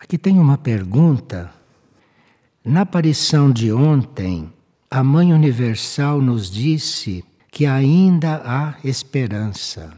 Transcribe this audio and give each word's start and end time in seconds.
Aqui 0.00 0.16
tem 0.16 0.38
uma 0.38 0.56
pergunta. 0.56 1.52
Na 2.64 2.80
aparição 2.80 3.52
de 3.52 3.70
ontem, 3.70 4.50
a 4.90 5.04
Mãe 5.04 5.32
Universal 5.32 6.22
nos 6.22 6.50
disse 6.50 7.22
que 7.52 7.66
ainda 7.66 8.40
há 8.42 8.76
esperança. 8.82 9.92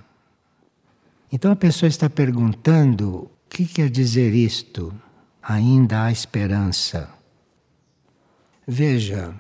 Então 1.31 1.53
a 1.53 1.57
pessoa 1.57 1.89
está 1.89 2.11
perguntando: 2.11 3.11
o 3.15 3.31
que 3.49 3.65
quer 3.65 3.89
dizer 3.89 4.35
isto? 4.35 4.93
Ainda 5.41 6.05
há 6.05 6.13
esperança. 6.13 7.09
Veja, 8.67 9.33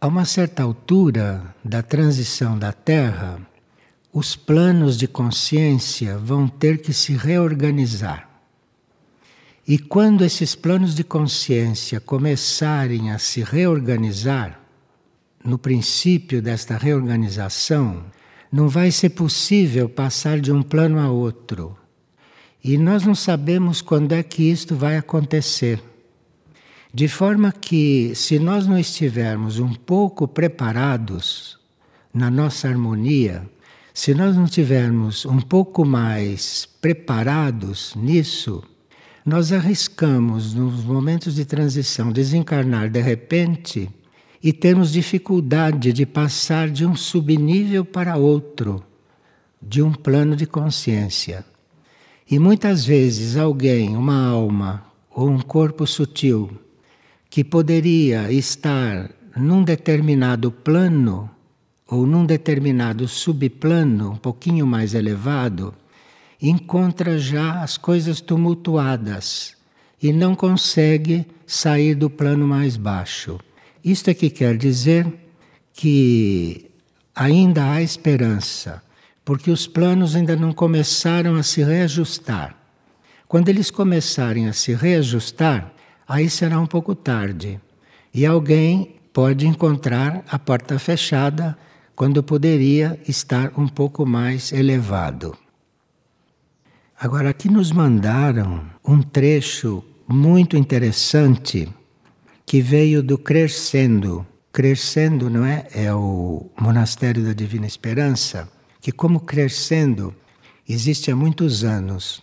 a 0.00 0.06
uma 0.06 0.24
certa 0.24 0.62
altura 0.62 1.54
da 1.64 1.82
transição 1.82 2.56
da 2.56 2.72
Terra, 2.72 3.40
os 4.12 4.36
planos 4.36 4.96
de 4.96 5.08
consciência 5.08 6.16
vão 6.16 6.46
ter 6.46 6.80
que 6.80 6.92
se 6.92 7.14
reorganizar. 7.14 8.27
E 9.68 9.76
quando 9.76 10.24
esses 10.24 10.54
planos 10.54 10.94
de 10.94 11.04
consciência 11.04 12.00
começarem 12.00 13.10
a 13.10 13.18
se 13.18 13.42
reorganizar, 13.42 14.58
no 15.44 15.58
princípio 15.58 16.40
desta 16.40 16.78
reorganização, 16.78 18.02
não 18.50 18.66
vai 18.66 18.90
ser 18.90 19.10
possível 19.10 19.86
passar 19.86 20.40
de 20.40 20.50
um 20.50 20.62
plano 20.62 20.98
a 20.98 21.10
outro. 21.10 21.76
E 22.64 22.78
nós 22.78 23.04
não 23.04 23.14
sabemos 23.14 23.82
quando 23.82 24.12
é 24.12 24.22
que 24.22 24.42
isto 24.42 24.74
vai 24.74 24.96
acontecer. 24.96 25.82
De 26.92 27.06
forma 27.06 27.52
que, 27.52 28.14
se 28.14 28.38
nós 28.38 28.66
não 28.66 28.78
estivermos 28.78 29.58
um 29.58 29.74
pouco 29.74 30.26
preparados 30.26 31.58
na 32.12 32.30
nossa 32.30 32.68
harmonia, 32.68 33.46
se 33.92 34.14
nós 34.14 34.34
não 34.34 34.46
estivermos 34.46 35.26
um 35.26 35.42
pouco 35.42 35.84
mais 35.84 36.66
preparados 36.80 37.94
nisso, 37.94 38.64
nós 39.28 39.52
arriscamos, 39.52 40.54
nos 40.54 40.82
momentos 40.84 41.34
de 41.34 41.44
transição, 41.44 42.10
desencarnar 42.10 42.88
de 42.88 43.02
repente 43.02 43.90
e 44.42 44.54
termos 44.54 44.90
dificuldade 44.90 45.92
de 45.92 46.06
passar 46.06 46.70
de 46.70 46.86
um 46.86 46.96
subnível 46.96 47.84
para 47.84 48.16
outro, 48.16 48.82
de 49.60 49.82
um 49.82 49.92
plano 49.92 50.34
de 50.34 50.46
consciência. 50.46 51.44
E 52.30 52.38
muitas 52.38 52.86
vezes 52.86 53.36
alguém, 53.36 53.94
uma 53.94 54.26
alma 54.26 54.82
ou 55.10 55.28
um 55.28 55.40
corpo 55.40 55.86
sutil, 55.86 56.50
que 57.28 57.44
poderia 57.44 58.32
estar 58.32 59.10
num 59.36 59.62
determinado 59.62 60.50
plano 60.50 61.28
ou 61.86 62.06
num 62.06 62.24
determinado 62.24 63.06
subplano 63.06 64.12
um 64.12 64.16
pouquinho 64.16 64.66
mais 64.66 64.94
elevado, 64.94 65.74
encontra 66.40 67.18
já 67.18 67.62
as 67.62 67.76
coisas 67.76 68.20
tumultuadas 68.20 69.56
e 70.00 70.12
não 70.12 70.34
consegue 70.34 71.26
sair 71.46 71.94
do 71.94 72.08
plano 72.08 72.46
mais 72.46 72.76
baixo. 72.76 73.38
Isto 73.84 74.10
é 74.10 74.14
que 74.14 74.30
quer 74.30 74.56
dizer 74.56 75.06
que 75.72 76.70
ainda 77.14 77.72
há 77.72 77.82
esperança, 77.82 78.82
porque 79.24 79.50
os 79.50 79.66
planos 79.66 80.14
ainda 80.14 80.36
não 80.36 80.52
começaram 80.52 81.34
a 81.34 81.42
se 81.42 81.62
reajustar. 81.62 82.56
Quando 83.26 83.48
eles 83.48 83.70
começarem 83.70 84.48
a 84.48 84.52
se 84.52 84.74
reajustar, 84.74 85.72
aí 86.06 86.30
será 86.30 86.58
um 86.60 86.66
pouco 86.66 86.94
tarde. 86.94 87.60
E 88.14 88.24
alguém 88.24 88.96
pode 89.12 89.46
encontrar 89.46 90.24
a 90.30 90.38
porta 90.38 90.78
fechada 90.78 91.58
quando 91.94 92.22
poderia 92.22 92.98
estar 93.06 93.52
um 93.58 93.66
pouco 93.66 94.06
mais 94.06 94.52
elevado. 94.52 95.36
Agora, 97.00 97.30
aqui 97.30 97.48
nos 97.48 97.70
mandaram 97.70 98.68
um 98.84 99.00
trecho 99.00 99.84
muito 100.08 100.56
interessante 100.56 101.72
que 102.44 102.60
veio 102.60 103.04
do 103.04 103.16
Crescendo. 103.16 104.26
Crescendo, 104.50 105.30
não 105.30 105.46
é? 105.46 105.64
É 105.72 105.94
o 105.94 106.50
Monastério 106.60 107.24
da 107.24 107.32
Divina 107.32 107.68
Esperança, 107.68 108.50
que, 108.80 108.90
como 108.90 109.20
Crescendo, 109.20 110.12
existe 110.68 111.08
há 111.08 111.14
muitos 111.14 111.62
anos. 111.62 112.20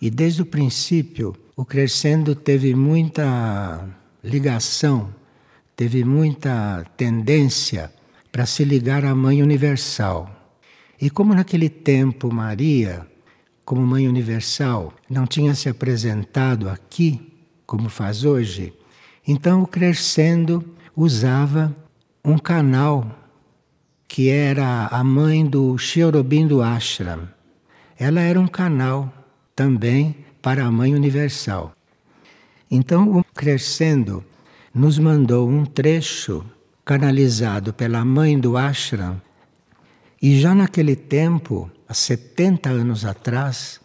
E 0.00 0.08
desde 0.08 0.40
o 0.40 0.46
princípio, 0.46 1.34
o 1.56 1.64
Crescendo 1.64 2.36
teve 2.36 2.76
muita 2.76 3.88
ligação, 4.22 5.12
teve 5.74 6.04
muita 6.04 6.86
tendência 6.96 7.92
para 8.30 8.46
se 8.46 8.62
ligar 8.62 9.04
à 9.04 9.16
Mãe 9.16 9.42
Universal. 9.42 10.30
E 11.02 11.10
como 11.10 11.34
naquele 11.34 11.68
tempo 11.68 12.32
Maria 12.32 13.04
como 13.66 13.84
Mãe 13.84 14.08
Universal, 14.08 14.94
não 15.10 15.26
tinha 15.26 15.52
se 15.52 15.68
apresentado 15.68 16.70
aqui, 16.70 17.34
como 17.66 17.88
faz 17.88 18.24
hoje, 18.24 18.72
então 19.26 19.62
o 19.62 19.66
Crescendo 19.66 20.64
usava 20.96 21.74
um 22.24 22.38
canal 22.38 23.10
que 24.06 24.30
era 24.30 24.86
a 24.86 25.02
mãe 25.02 25.44
do 25.44 25.76
Sheorobindo 25.76 26.62
Ashram. 26.62 27.28
Ela 27.98 28.20
era 28.20 28.38
um 28.38 28.46
canal 28.46 29.12
também 29.54 30.24
para 30.40 30.64
a 30.64 30.70
Mãe 30.70 30.94
Universal. 30.94 31.72
Então 32.70 33.18
o 33.18 33.24
Crescendo 33.34 34.24
nos 34.72 34.96
mandou 34.96 35.48
um 35.48 35.64
trecho 35.64 36.44
canalizado 36.84 37.72
pela 37.72 38.04
mãe 38.04 38.38
do 38.38 38.56
ashram 38.56 39.20
e 40.22 40.38
já 40.38 40.54
naquele 40.54 40.94
tempo 40.94 41.68
há 41.88 41.94
70 41.94 42.68
anos 42.68 43.04
atrás, 43.04 43.80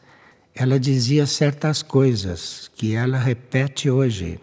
ela 0.54 0.80
dizia 0.80 1.26
certas 1.26 1.82
coisas 1.82 2.70
que 2.76 2.96
ela 2.96 3.18
repete 3.18 3.90
hoje. 3.90 4.40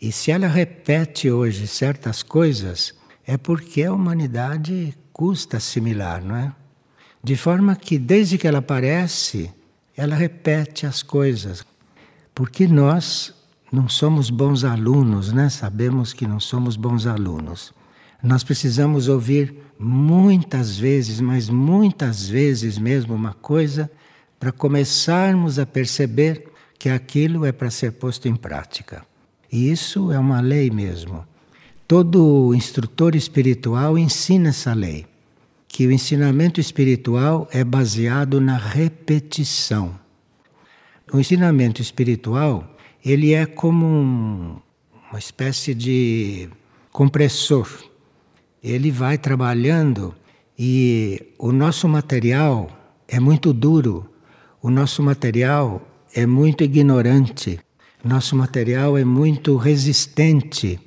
E 0.00 0.12
se 0.12 0.30
ela 0.30 0.46
repete 0.46 1.30
hoje 1.30 1.66
certas 1.66 2.22
coisas, 2.22 2.94
é 3.26 3.36
porque 3.36 3.82
a 3.82 3.92
humanidade 3.92 4.94
custa 5.12 5.56
assimilar, 5.56 6.22
não 6.22 6.36
é? 6.36 6.52
De 7.22 7.36
forma 7.36 7.74
que 7.74 7.98
desde 7.98 8.36
que 8.36 8.46
ela 8.46 8.58
aparece, 8.58 9.50
ela 9.96 10.14
repete 10.14 10.86
as 10.86 11.02
coisas. 11.02 11.64
Porque 12.34 12.66
nós 12.66 13.34
não 13.72 13.88
somos 13.88 14.28
bons 14.28 14.62
alunos, 14.62 15.32
né? 15.32 15.48
Sabemos 15.48 16.12
que 16.12 16.26
não 16.26 16.38
somos 16.38 16.76
bons 16.76 17.06
alunos. 17.06 17.72
Nós 18.24 18.42
precisamos 18.42 19.06
ouvir 19.06 19.54
muitas 19.78 20.78
vezes, 20.78 21.20
mas 21.20 21.50
muitas 21.50 22.26
vezes 22.26 22.78
mesmo 22.78 23.14
uma 23.14 23.34
coisa, 23.34 23.90
para 24.40 24.50
começarmos 24.50 25.58
a 25.58 25.66
perceber 25.66 26.48
que 26.78 26.88
aquilo 26.88 27.44
é 27.44 27.52
para 27.52 27.70
ser 27.70 27.92
posto 27.92 28.26
em 28.26 28.34
prática. 28.34 29.04
E 29.52 29.70
isso 29.70 30.10
é 30.10 30.18
uma 30.18 30.40
lei 30.40 30.70
mesmo. 30.70 31.26
Todo 31.86 32.54
instrutor 32.54 33.14
espiritual 33.14 33.98
ensina 33.98 34.48
essa 34.48 34.72
lei, 34.72 35.04
que 35.68 35.86
o 35.86 35.92
ensinamento 35.92 36.58
espiritual 36.58 37.46
é 37.52 37.62
baseado 37.62 38.40
na 38.40 38.56
repetição. 38.56 40.00
O 41.12 41.20
ensinamento 41.20 41.82
espiritual, 41.82 42.74
ele 43.04 43.34
é 43.34 43.44
como 43.44 43.84
um, 43.84 44.56
uma 45.10 45.18
espécie 45.18 45.74
de 45.74 46.48
compressor 46.90 47.68
ele 48.64 48.90
vai 48.90 49.18
trabalhando 49.18 50.14
e 50.58 51.34
o 51.38 51.52
nosso 51.52 51.86
material 51.86 52.70
é 53.06 53.20
muito 53.20 53.52
duro, 53.52 54.08
o 54.62 54.70
nosso 54.70 55.02
material 55.02 55.86
é 56.14 56.24
muito 56.24 56.64
ignorante, 56.64 57.60
nosso 58.02 58.34
material 58.34 58.96
é 58.96 59.04
muito 59.04 59.58
resistente. 59.58 60.80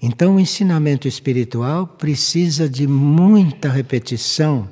Então, 0.00 0.36
o 0.36 0.40
ensinamento 0.40 1.06
espiritual 1.06 1.86
precisa 1.86 2.66
de 2.66 2.86
muita 2.86 3.68
repetição 3.68 4.66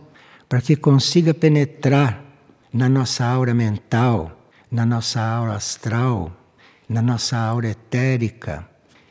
para 0.49 0.63
que 0.63 0.75
consiga 0.75 1.35
penetrar 1.35 2.25
na 2.73 2.89
nossa 2.89 3.27
aura 3.27 3.53
mental, 3.53 4.49
na 4.73 4.87
nossa 4.87 5.21
aura 5.21 5.53
astral, 5.53 6.33
na 6.89 7.03
nossa 7.03 7.37
aura 7.37 7.69
etérica 7.69 8.67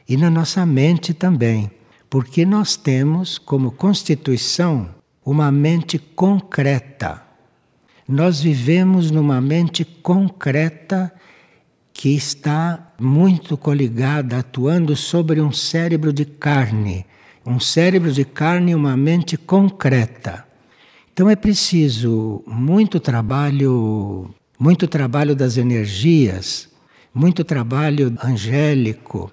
e 0.09 0.17
na 0.17 0.31
nossa 0.31 0.65
mente 0.65 1.13
também 1.13 1.76
porque 2.09 2.45
nós 2.45 2.75
temos 2.75 3.37
como 3.37 3.71
constituição 3.71 4.89
uma 5.25 5.51
mente 5.51 5.99
concreta. 5.99 7.21
Nós 8.07 8.41
vivemos 8.41 9.11
numa 9.11 9.41
mente 9.41 9.83
concreta 9.83 11.13
que 11.91 12.15
está 12.15 12.93
muito 12.99 13.57
coligada, 13.57 14.37
atuando 14.37 14.95
sobre 14.95 15.41
um 15.41 15.51
cérebro 15.51 16.13
de 16.13 16.23
carne. 16.23 17.05
Um 17.45 17.59
cérebro 17.59 18.11
de 18.11 18.23
carne 18.23 18.71
e 18.71 18.75
uma 18.75 18.95
mente 18.95 19.35
concreta. 19.35 20.45
Então 21.11 21.29
é 21.29 21.35
preciso 21.35 22.43
muito 22.45 22.99
trabalho, 22.99 24.29
muito 24.59 24.87
trabalho 24.87 25.35
das 25.35 25.57
energias, 25.57 26.69
muito 27.13 27.43
trabalho 27.43 28.15
angélico, 28.23 29.31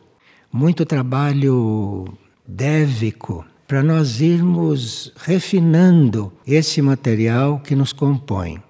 muito 0.50 0.86
trabalho 0.86 2.16
dévico 2.46 3.44
para 3.66 3.82
nós 3.82 4.20
irmos 4.20 5.12
refinando 5.16 6.32
esse 6.46 6.82
material 6.82 7.60
que 7.60 7.74
nos 7.74 7.92
compõe. 7.92 8.62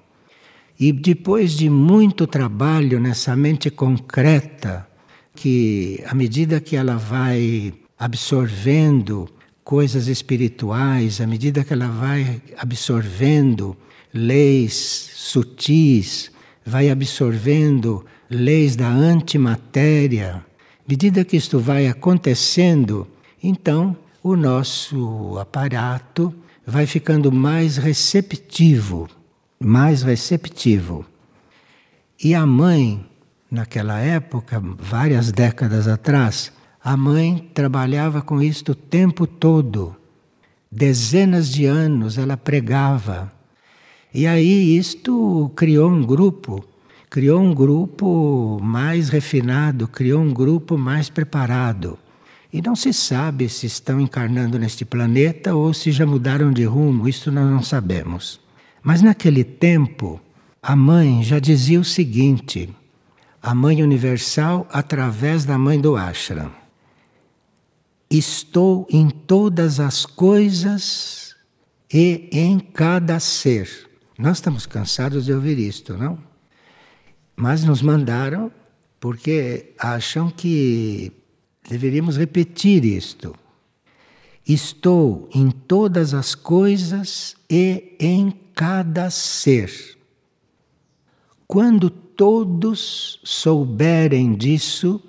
E 0.79 0.93
depois 0.93 1.53
de 1.53 1.69
muito 1.69 2.27
trabalho 2.27 3.01
nessa 3.01 3.35
mente 3.37 3.71
concreta, 3.71 4.87
que 5.35 6.03
à 6.07 6.15
medida 6.15 6.61
que 6.61 6.77
ela 6.77 6.97
vai 6.97 7.73
absorvendo 7.99 9.29
coisas 9.63 10.09
espirituais, 10.09 11.21
à 11.21 11.27
medida 11.27 11.65
que 11.65 11.73
ela 11.73 11.89
vai 11.89 12.43
absorvendo 12.57 13.77
leis 14.13 15.11
sutis, 15.15 16.31
vai 16.65 16.91
absorvendo 16.91 18.05
leis 18.31 18.77
da 18.77 18.89
antimatéria, 18.89 20.37
à 20.37 20.89
medida 20.89 21.25
que 21.25 21.37
isto 21.37 21.59
vai 21.59 21.87
acontecendo, 21.87 23.09
então 23.47 23.95
o 24.23 24.35
nosso 24.35 25.37
aparato 25.39 26.35
vai 26.67 26.87
ficando 26.87 27.31
mais 27.31 27.77
receptivo, 27.77 29.07
mais 29.61 30.03
receptivo. 30.03 31.05
E 32.23 32.35
a 32.35 32.47
mãe, 32.47 33.05
naquela 33.51 34.01
época, 34.01 34.63
várias 34.79 35.31
décadas 35.31 35.87
atrás, 35.87 36.51
a 36.83 36.97
mãe 36.97 37.51
trabalhava 37.53 38.23
com 38.23 38.41
isto 38.41 38.73
o 38.73 38.75
tempo 38.75 39.27
todo. 39.27 39.95
Dezenas 40.73 41.51
de 41.51 41.67
anos 41.67 42.17
ela 42.17 42.39
pregava. 42.39 43.31
E 44.13 44.27
aí 44.27 44.75
isto 44.75 45.53
criou 45.55 45.91
um 45.91 46.03
grupo, 46.03 46.65
criou 47.11 47.43
um 47.43 47.53
grupo 47.53 48.59
mais 48.63 49.11
refinado, 49.11 49.87
criou 49.87 50.23
um 50.23 50.33
grupo 50.33 50.79
mais 50.79 51.11
preparado. 51.11 51.99
E 52.55 52.63
não 52.63 52.77
se 52.77 52.93
sabe 52.93 53.49
se 53.49 53.67
estão 53.67 54.01
encarnando 54.01 54.61
neste 54.61 54.85
planeta 54.85 55.57
ou 55.57 55.75
se 55.75 55.91
já 55.91 56.07
mudaram 56.07 56.53
de 56.53 56.63
rumo, 56.63 57.09
isso 57.09 57.33
nós 57.33 57.51
não 57.51 57.61
sabemos. 57.61 58.39
Mas 58.81 59.03
naquele 59.03 59.43
tempo, 59.43 60.21
a 60.63 60.77
mãe 60.77 61.25
já 61.25 61.41
dizia 61.41 61.81
o 61.81 61.85
seguinte: 61.85 62.73
a 63.43 63.53
mãe 63.57 63.83
universal 63.83 64.69
através 64.71 65.45
da 65.45 65.59
mãe 65.59 65.81
do 65.81 65.97
ashram. 65.97 66.53
Estou 68.09 68.87
em 68.89 69.11
todas 69.11 69.81
as 69.81 70.07
coisas 70.07 71.35
e 71.93 72.29
em 72.31 72.61
cada 72.61 73.19
ser. 73.19 73.69
Nós 74.17 74.37
estamos 74.37 74.65
cansados 74.65 75.25
de 75.25 75.33
ouvir 75.33 75.59
isto, 75.59 75.95
não? 75.95 76.17
Mas 77.35 77.65
nos 77.65 77.83
mandaram 77.83 78.49
porque 79.01 79.75
acham 79.77 80.31
que 80.31 81.13
Deveríamos 81.69 82.17
repetir 82.17 82.85
isto. 82.85 83.35
Estou 84.47 85.29
em 85.35 85.51
todas 85.51 86.13
as 86.13 86.35
coisas 86.35 87.35
e 87.49 87.97
em 87.99 88.31
cada 88.55 89.09
ser. 89.11 89.97
Quando 91.47 91.89
todos 91.89 93.21
souberem 93.25 94.35
disso, 94.35 95.01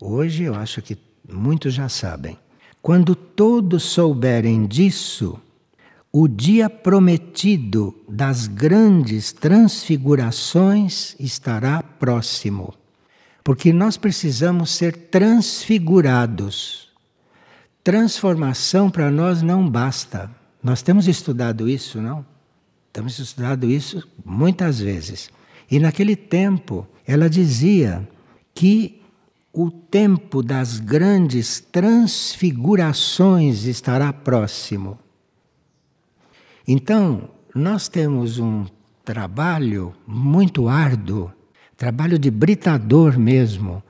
hoje 0.00 0.44
eu 0.44 0.54
acho 0.54 0.80
que 0.80 0.96
muitos 1.28 1.74
já 1.74 1.88
sabem. 1.88 2.38
Quando 2.80 3.14
todos 3.14 3.82
souberem 3.82 4.66
disso, 4.66 5.40
o 6.12 6.28
dia 6.28 6.68
prometido 6.68 7.94
das 8.08 8.46
grandes 8.46 9.32
transfigurações 9.32 11.16
estará 11.18 11.82
próximo. 11.82 12.74
Porque 13.44 13.72
nós 13.72 13.96
precisamos 13.96 14.70
ser 14.70 15.08
transfigurados. 15.08 16.88
Transformação 17.82 18.90
para 18.90 19.10
nós 19.10 19.42
não 19.42 19.68
basta. 19.68 20.30
Nós 20.62 20.82
temos 20.82 21.08
estudado 21.08 21.68
isso, 21.68 22.00
não? 22.00 22.24
Temos 22.92 23.18
estudado 23.18 23.68
isso 23.68 24.08
muitas 24.24 24.78
vezes. 24.78 25.28
E 25.70 25.80
naquele 25.80 26.14
tempo, 26.14 26.86
ela 27.06 27.28
dizia 27.28 28.08
que 28.54 29.02
o 29.52 29.70
tempo 29.70 30.42
das 30.42 30.78
grandes 30.78 31.60
transfigurações 31.60 33.64
estará 33.64 34.12
próximo. 34.12 34.98
Então, 36.66 37.28
nós 37.54 37.86
temos 37.88 38.38
um 38.38 38.64
trabalho 39.04 39.92
muito 40.06 40.68
árduo 40.68 41.30
trabalho 41.82 42.16
de 42.16 42.30
britador 42.30 43.18
mesmo, 43.18 43.82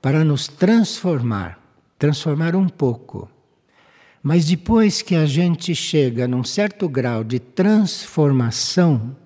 para 0.00 0.22
nos 0.22 0.46
transformar, 0.46 1.58
transformar 1.98 2.54
um 2.54 2.68
pouco. 2.68 3.28
Mas 4.22 4.44
depois 4.44 5.02
que 5.02 5.16
a 5.16 5.26
gente 5.26 5.74
chega 5.74 6.28
num 6.28 6.44
certo 6.44 6.88
grau 6.88 7.24
de 7.24 7.40
transformação, 7.40 9.16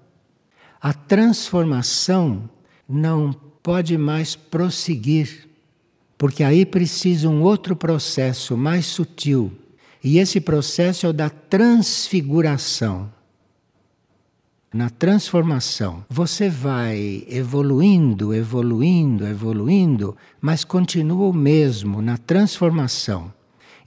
a 0.81 0.95
transformação 0.95 2.49
não 2.89 3.35
pode 3.63 3.99
mais 3.99 4.35
prosseguir, 4.35 5.47
porque 6.17 6.43
aí 6.43 6.65
precisa 6.65 7.29
um 7.29 7.43
outro 7.43 7.77
processo 7.77 8.57
mais 8.57 8.87
sutil. 8.87 9.53
E 10.03 10.17
esse 10.17 10.41
processo 10.41 11.05
é 11.05 11.11
o 11.11 11.13
da 11.13 11.29
transfiguração 11.29 13.15
na 14.73 14.91
transformação, 14.91 16.05
você 16.09 16.51
vai 16.51 17.25
evoluindo, 17.29 18.35
evoluindo, 18.35 19.27
evoluindo, 19.27 20.17
mas 20.41 20.65
continua 20.65 21.29
o 21.29 21.33
mesmo 21.33 22.03
na 22.03 22.19
transformação. 22.19 23.33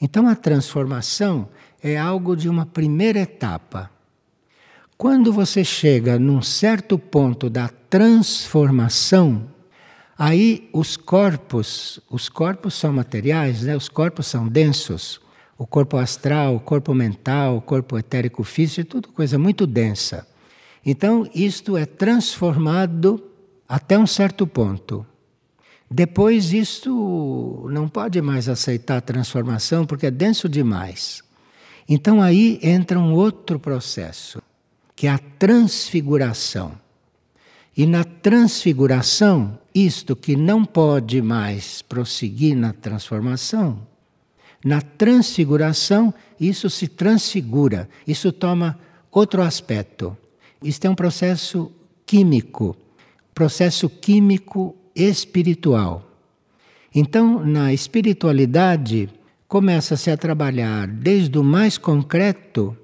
Então 0.01 0.27
a 0.27 0.35
transformação 0.35 1.49
é 1.83 1.97
algo 1.97 2.35
de 2.35 2.49
uma 2.49 2.65
primeira 2.65 3.19
etapa. 3.19 3.91
Quando 4.97 5.31
você 5.31 5.63
chega 5.63 6.19
num 6.19 6.41
certo 6.41 6.97
ponto 6.97 7.49
da 7.49 7.69
transformação, 7.89 9.47
aí 10.17 10.69
os 10.73 10.97
corpos, 10.97 11.99
os 12.09 12.27
corpos 12.27 12.73
são 12.73 12.91
materiais, 12.91 13.63
né? 13.63 13.75
os 13.75 13.87
corpos 13.87 14.27
são 14.27 14.47
densos. 14.47 15.21
O 15.57 15.67
corpo 15.67 15.97
astral, 15.97 16.55
o 16.55 16.59
corpo 16.59 16.93
mental, 16.93 17.57
o 17.57 17.61
corpo 17.61 17.97
etérico 17.97 18.43
físico, 18.43 18.81
é 18.81 18.83
tudo 18.85 19.09
coisa 19.09 19.37
muito 19.37 19.67
densa. 19.67 20.25
Então, 20.85 21.29
isto 21.33 21.77
é 21.77 21.85
transformado 21.85 23.23
até 23.67 23.97
um 23.97 24.07
certo 24.07 24.47
ponto. 24.47 25.05
Depois, 25.91 26.53
isto 26.53 27.67
não 27.71 27.89
pode 27.89 28.21
mais 28.21 28.47
aceitar 28.47 28.97
a 28.97 29.01
transformação 29.01 29.85
porque 29.85 30.05
é 30.05 30.11
denso 30.11 30.47
demais. 30.47 31.23
Então, 31.87 32.21
aí 32.21 32.59
entra 32.61 32.99
um 32.99 33.13
outro 33.13 33.59
processo, 33.59 34.41
que 34.95 35.07
é 35.07 35.09
a 35.09 35.17
transfiguração. 35.17 36.73
E 37.75 37.85
na 37.85 38.03
transfiguração, 38.03 39.57
isto 39.73 40.15
que 40.15 40.35
não 40.35 40.63
pode 40.65 41.21
mais 41.21 41.81
prosseguir 41.81 42.55
na 42.55 42.73
transformação, 42.73 43.87
na 44.63 44.81
transfiguração, 44.81 46.13
isso 46.39 46.69
se 46.69 46.87
transfigura, 46.87 47.89
isso 48.05 48.31
toma 48.31 48.77
outro 49.09 49.41
aspecto. 49.41 50.15
Isto 50.63 50.85
é 50.85 50.89
um 50.89 50.95
processo 50.95 51.71
químico, 52.05 52.75
processo 53.33 53.89
químico 53.89 54.75
espiritual. 54.93 56.05
Então, 56.93 57.45
na 57.45 57.71
espiritualidade, 57.71 59.09
começa-se 59.47 60.11
a 60.11 60.17
trabalhar 60.17 60.87
desde 60.87 61.37
o 61.37 61.43
mais 61.43 61.77
concreto, 61.77 62.75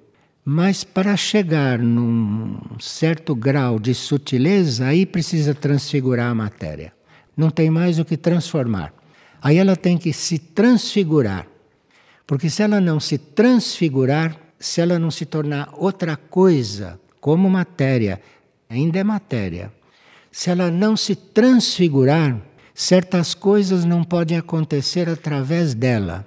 mas 0.44 0.84
para 0.84 1.18
chegar 1.18 1.80
num 1.80 2.58
certo 2.80 3.36
grau 3.36 3.78
de 3.78 3.94
sutileza, 3.94 4.86
aí 4.86 5.06
precisa 5.06 5.54
transfigurar 5.54 6.32
a 6.32 6.36
matéria. 6.36 6.94
Não 7.36 7.50
tem 7.50 7.70
mais 7.70 8.00
o 8.00 8.06
que 8.06 8.16
transformar. 8.16 8.94
Aí 9.42 9.58
ela 9.58 9.76
tem 9.76 9.98
que 9.98 10.14
se 10.14 10.40
transfigurar. 10.40 11.46
Porque 12.26 12.50
se 12.50 12.64
ela 12.64 12.80
não 12.80 13.00
se 13.00 13.18
transfigurar, 13.18 14.38
se 14.58 14.80
ela 14.80 14.98
não 14.98 15.12
se 15.12 15.26
tornar 15.26 15.70
outra 15.74 16.16
coisa, 16.16 17.00
como 17.26 17.50
matéria, 17.50 18.22
ainda 18.70 19.00
é 19.00 19.04
matéria. 19.04 19.74
Se 20.32 20.52
ela 20.52 20.70
não 20.70 20.96
se 20.96 21.16
transfigurar, 21.16 22.40
certas 22.72 23.34
coisas 23.34 23.84
não 23.84 24.04
podem 24.04 24.38
acontecer 24.38 25.10
através 25.10 25.74
dela. 25.74 26.24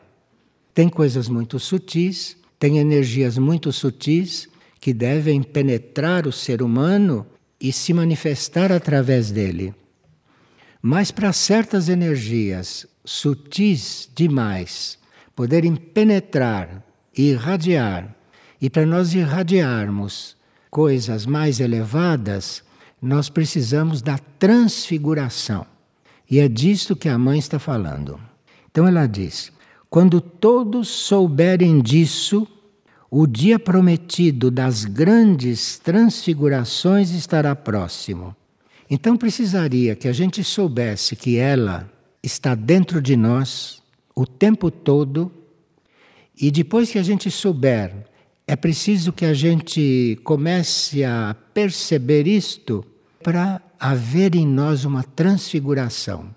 Tem 0.74 0.88
coisas 0.88 1.28
muito 1.28 1.60
sutis, 1.60 2.36
tem 2.58 2.78
energias 2.78 3.38
muito 3.38 3.72
sutis 3.72 4.48
que 4.80 4.92
devem 4.92 5.40
penetrar 5.40 6.26
o 6.26 6.32
ser 6.32 6.62
humano 6.62 7.24
e 7.60 7.72
se 7.72 7.94
manifestar 7.94 8.72
através 8.72 9.30
dele. 9.30 9.72
Mas 10.82 11.12
para 11.12 11.32
certas 11.32 11.88
energias 11.88 12.88
sutis 13.04 14.10
demais 14.16 14.98
poderem 15.36 15.76
penetrar 15.76 16.84
e 17.16 17.30
irradiar, 17.30 18.16
e 18.60 18.68
para 18.68 18.84
nós 18.84 19.14
irradiarmos 19.14 20.36
coisas 20.70 21.26
mais 21.26 21.60
elevadas, 21.60 22.62
nós 23.00 23.28
precisamos 23.28 24.02
da 24.02 24.18
transfiguração. 24.38 25.66
E 26.30 26.38
é 26.38 26.48
disto 26.48 26.96
que 26.96 27.08
a 27.08 27.16
mãe 27.16 27.38
está 27.38 27.58
falando. 27.58 28.20
Então 28.70 28.86
ela 28.86 29.06
diz: 29.06 29.52
quando 29.88 30.20
todos 30.20 30.88
souberem 30.88 31.80
disso, 31.80 32.46
o 33.10 33.26
dia 33.26 33.58
prometido 33.58 34.50
das 34.50 34.84
grandes 34.84 35.78
transfigurações 35.78 37.10
estará 37.10 37.56
próximo. 37.56 38.36
Então 38.90 39.16
precisaria 39.16 39.96
que 39.96 40.08
a 40.08 40.12
gente 40.12 40.44
soubesse 40.44 41.16
que 41.16 41.36
ela 41.36 41.90
está 42.22 42.54
dentro 42.54 43.00
de 43.00 43.16
nós 43.16 43.82
o 44.14 44.26
tempo 44.26 44.70
todo, 44.70 45.30
e 46.40 46.50
depois 46.50 46.90
que 46.90 46.98
a 46.98 47.02
gente 47.02 47.30
souber, 47.30 48.07
é 48.48 48.56
preciso 48.56 49.12
que 49.12 49.26
a 49.26 49.34
gente 49.34 50.18
comece 50.24 51.04
a 51.04 51.36
perceber 51.52 52.26
isto 52.26 52.82
para 53.22 53.60
haver 53.78 54.34
em 54.34 54.46
nós 54.46 54.86
uma 54.86 55.02
transfiguração. 55.02 56.34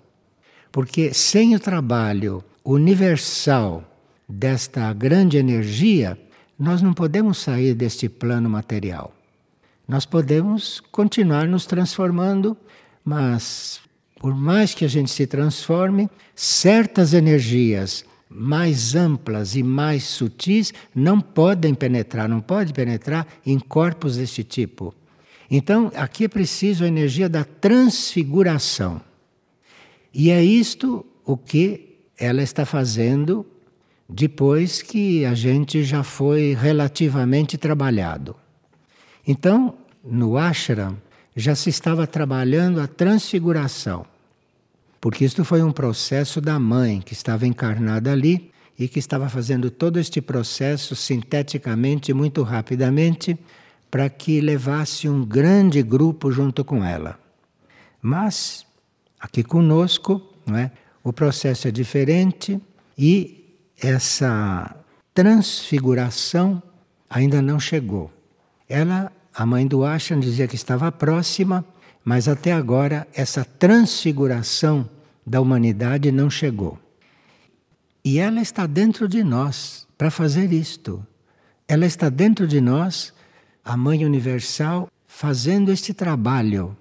Porque 0.70 1.14
sem 1.14 1.56
o 1.56 1.58
trabalho 1.58 2.44
universal 2.62 3.82
desta 4.28 4.92
grande 4.92 5.38
energia, 5.38 6.18
nós 6.58 6.82
não 6.82 6.92
podemos 6.92 7.38
sair 7.38 7.72
deste 7.72 8.10
plano 8.10 8.48
material. 8.48 9.14
Nós 9.88 10.04
podemos 10.04 10.80
continuar 10.92 11.48
nos 11.48 11.64
transformando, 11.64 12.54
mas 13.02 13.80
por 14.20 14.34
mais 14.36 14.74
que 14.74 14.84
a 14.84 14.88
gente 14.88 15.10
se 15.10 15.26
transforme, 15.26 16.10
certas 16.34 17.14
energias 17.14 18.04
mais 18.34 18.94
amplas 18.94 19.54
e 19.54 19.62
mais 19.62 20.04
sutis 20.04 20.72
não 20.94 21.20
podem 21.20 21.74
penetrar, 21.74 22.28
não 22.28 22.40
pode 22.40 22.72
penetrar 22.72 23.26
em 23.44 23.58
corpos 23.58 24.16
deste 24.16 24.42
tipo. 24.42 24.94
Então, 25.50 25.92
aqui 25.94 26.24
é 26.24 26.28
preciso 26.28 26.84
a 26.84 26.88
energia 26.88 27.28
da 27.28 27.44
transfiguração. 27.44 29.00
E 30.14 30.30
é 30.30 30.42
isto 30.42 31.04
o 31.24 31.36
que 31.36 31.98
ela 32.18 32.42
está 32.42 32.64
fazendo 32.64 33.46
depois 34.08 34.82
que 34.82 35.24
a 35.24 35.34
gente 35.34 35.82
já 35.84 36.02
foi 36.02 36.54
relativamente 36.58 37.56
trabalhado. 37.56 38.36
Então, 39.26 39.74
no 40.04 40.36
ashram, 40.36 40.96
já 41.34 41.54
se 41.54 41.70
estava 41.70 42.06
trabalhando 42.06 42.80
a 42.80 42.86
transfiguração, 42.86 44.04
porque 45.02 45.24
isto 45.24 45.44
foi 45.44 45.60
um 45.64 45.72
processo 45.72 46.40
da 46.40 46.60
mãe 46.60 47.00
que 47.00 47.12
estava 47.12 47.44
encarnada 47.44 48.12
ali 48.12 48.52
e 48.78 48.86
que 48.86 49.00
estava 49.00 49.28
fazendo 49.28 49.68
todo 49.68 49.98
este 49.98 50.20
processo 50.20 50.94
sinteticamente, 50.94 52.14
muito 52.14 52.44
rapidamente, 52.44 53.36
para 53.90 54.08
que 54.08 54.40
levasse 54.40 55.08
um 55.08 55.24
grande 55.24 55.82
grupo 55.82 56.30
junto 56.30 56.64
com 56.64 56.84
ela. 56.84 57.18
Mas, 58.00 58.64
aqui 59.18 59.42
conosco, 59.42 60.22
não 60.46 60.56
é? 60.56 60.70
o 61.02 61.12
processo 61.12 61.66
é 61.66 61.72
diferente 61.72 62.60
e 62.96 63.58
essa 63.82 64.72
transfiguração 65.12 66.62
ainda 67.10 67.42
não 67.42 67.58
chegou. 67.58 68.08
Ela, 68.68 69.10
a 69.34 69.44
mãe 69.44 69.66
do 69.66 69.84
Ashram, 69.84 70.20
dizia 70.20 70.46
que 70.46 70.54
estava 70.54 70.92
próxima, 70.92 71.64
mas 72.04 72.28
até 72.28 72.52
agora 72.52 73.04
essa 73.12 73.44
transfiguração 73.44 74.88
da 75.26 75.40
humanidade 75.40 76.10
não 76.10 76.28
chegou. 76.28 76.78
E 78.04 78.18
ela 78.18 78.40
está 78.40 78.66
dentro 78.66 79.08
de 79.08 79.22
nós 79.22 79.86
para 79.96 80.10
fazer 80.10 80.52
isto. 80.52 81.06
Ela 81.68 81.86
está 81.86 82.08
dentro 82.08 82.46
de 82.46 82.60
nós, 82.60 83.14
a 83.64 83.76
Mãe 83.76 84.04
Universal, 84.04 84.90
fazendo 85.06 85.70
este 85.70 85.94
trabalho 85.94 86.76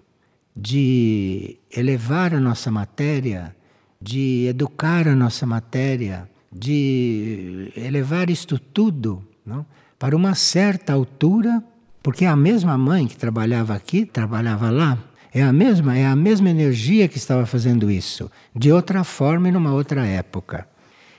de 0.55 1.57
elevar 1.71 2.33
a 2.33 2.39
nossa 2.39 2.71
matéria, 2.71 3.55
de 4.01 4.47
educar 4.47 5.07
a 5.07 5.15
nossa 5.15 5.45
matéria, 5.45 6.29
de 6.51 7.71
elevar 7.75 8.29
isto 8.29 8.57
tudo 8.57 9.23
não? 9.45 9.65
para 9.97 10.15
uma 10.15 10.33
certa 10.33 10.93
altura, 10.93 11.63
porque 12.01 12.25
a 12.25 12.35
mesma 12.35 12.77
mãe 12.77 13.07
que 13.07 13.15
trabalhava 13.15 13.75
aqui, 13.75 14.05
trabalhava 14.05 14.69
lá, 14.71 14.97
é 15.33 15.41
a 15.41 15.53
mesma, 15.53 15.97
é 15.97 16.05
a 16.05 16.15
mesma 16.15 16.49
energia 16.49 17.07
que 17.07 17.17
estava 17.17 17.45
fazendo 17.45 17.89
isso, 17.89 18.29
de 18.53 18.71
outra 18.71 19.03
forma 19.03 19.47
e 19.47 19.51
numa 19.51 19.73
outra 19.73 20.05
época. 20.05 20.67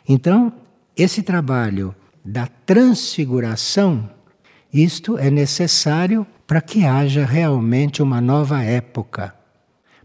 Então, 0.06 0.52
esse 0.96 1.22
trabalho 1.22 1.94
da 2.22 2.46
transfiguração, 2.66 4.10
isto 4.72 5.16
é 5.16 5.30
necessário 5.30 6.26
para 6.46 6.60
que 6.60 6.84
haja 6.84 7.24
realmente 7.24 8.02
uma 8.02 8.20
nova 8.20 8.62
época. 8.62 9.34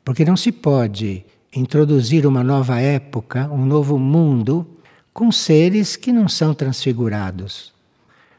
Porque 0.06 0.24
não 0.24 0.38
se 0.38 0.54
pode 0.54 1.26
introduzir 1.54 2.26
uma 2.26 2.44
nova 2.44 2.80
época, 2.80 3.50
um 3.52 3.66
novo 3.66 4.00
mundo, 4.00 4.66
com 5.14 5.32
seres 5.32 5.98
que 5.98 6.14
não 6.14 6.30
são 6.30 6.54
transfigurados, 6.54 7.74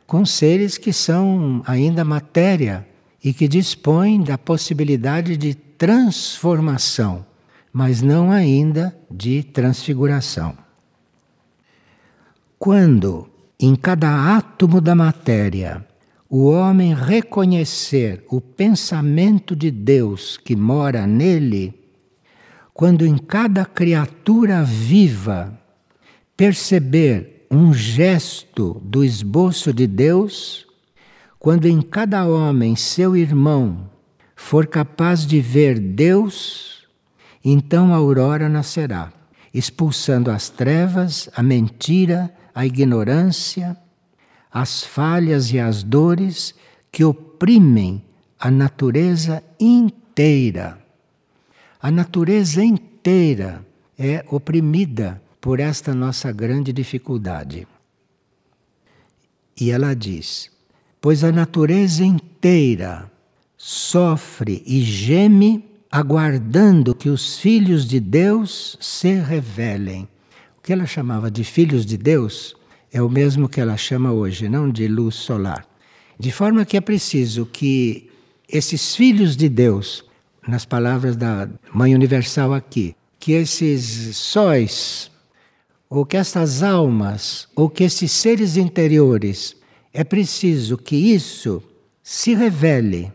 com 0.07 0.25
seres 0.25 0.79
que 0.79 0.93
são 0.93 1.63
ainda 1.67 2.05
matéria 2.05 2.88
e 3.23 3.33
que 3.33 3.49
dispõem 3.49 4.23
da 4.23 4.39
possibilidade 4.39 5.37
de 5.37 5.55
transformação, 5.55 7.25
mas 7.73 8.03
não 8.03 8.31
ainda 8.31 8.97
de 9.11 9.43
transfiguração. 9.43 10.57
Quando, 12.59 13.29
em 13.59 13.75
cada 13.77 14.37
átomo 14.37 14.81
da 14.81 14.95
matéria, 14.95 15.87
o 16.29 16.47
homem 16.47 16.95
reconhecer 16.95 18.25
o 18.29 18.41
pensamento 18.41 19.57
de 19.57 19.71
Deus 19.71 20.37
que 20.37 20.55
mora 20.55 21.07
nele, 21.07 21.75
quando 22.75 23.07
em 23.07 23.17
cada 23.17 23.65
criatura 23.65 24.63
viva 24.63 25.59
perceber 26.37 27.47
um 27.51 27.73
gesto 27.73 28.81
do 28.85 29.03
esboço 29.03 29.73
de 29.73 29.87
Deus, 29.87 30.68
quando 31.39 31.67
em 31.67 31.81
cada 31.81 32.27
homem 32.27 32.75
seu 32.75 33.17
irmão 33.17 33.89
for 34.35 34.67
capaz 34.67 35.27
de 35.27 35.41
ver 35.41 35.79
Deus, 35.79 36.87
então 37.45 37.93
a 37.93 37.97
aurora 37.97 38.49
nascerá, 38.49 39.13
expulsando 39.55 40.31
as 40.31 40.49
trevas, 40.49 41.29
a 41.35 41.43
mentira, 41.43 42.35
a 42.55 42.67
ignorância, 42.67 43.77
as 44.51 44.83
falhas 44.83 45.53
e 45.53 45.59
as 45.59 45.83
dores 45.83 46.55
que 46.91 47.05
oprimem 47.05 48.03
a 48.39 48.51
natureza 48.51 49.43
inteira. 49.61 50.79
A 51.81 51.91
natureza 51.91 52.65
inteira 52.65 53.65
é 53.97 54.25
oprimida 54.29 55.23
por 55.41 55.61
esta 55.61 55.95
nossa 55.95 56.33
grande 56.33 56.73
dificuldade. 56.73 57.67
E 59.61 59.71
ela 59.71 59.95
diz: 59.95 60.51
Pois 61.01 61.23
a 61.23 61.31
natureza 61.31 62.05
inteira 62.05 63.11
sofre 63.57 64.63
e 64.67 64.81
geme, 64.81 65.65
aguardando 65.91 66.95
que 66.95 67.09
os 67.09 67.39
filhos 67.39 67.87
de 67.87 68.01
Deus 68.01 68.77
se 68.81 69.15
revelem. 69.15 70.09
O 70.59 70.63
que 70.63 70.73
ela 70.73 70.87
chamava 70.87 71.31
de 71.31 71.45
filhos 71.45 71.87
de 71.87 71.97
Deus 71.97 72.55
é 72.93 73.01
o 73.01 73.09
mesmo 73.09 73.49
que 73.49 73.61
ela 73.61 73.77
chama 73.77 74.13
hoje, 74.13 74.49
não 74.49 74.71
de 74.71 74.89
luz 74.89 75.15
solar. 75.15 75.67
De 76.19 76.33
forma 76.33 76.65
que 76.65 76.77
é 76.77 76.81
preciso 76.81 77.47
que 77.47 78.11
esses 78.49 78.97
filhos 78.97 79.37
de 79.37 79.49
Deus, 79.49 80.05
nas 80.47 80.65
palavras 80.65 81.17
da 81.17 81.49
Mãe 81.73 81.95
Universal 81.95 82.53
aqui, 82.53 82.97
que 83.21 83.33
esses 83.33 84.17
sóis 84.17 85.11
ou 85.91 86.05
que 86.05 86.17
estas 86.17 86.63
almas, 86.63 87.49
ou 87.57 87.71
que 87.71 87.83
esses 87.83 88.13
seres 88.13 88.57
interiores, 88.57 89.57
é 89.99 90.05
preciso 90.05 90.79
que 90.79 90.95
isso 90.95 91.61
se 92.05 92.33
revele. 92.33 93.13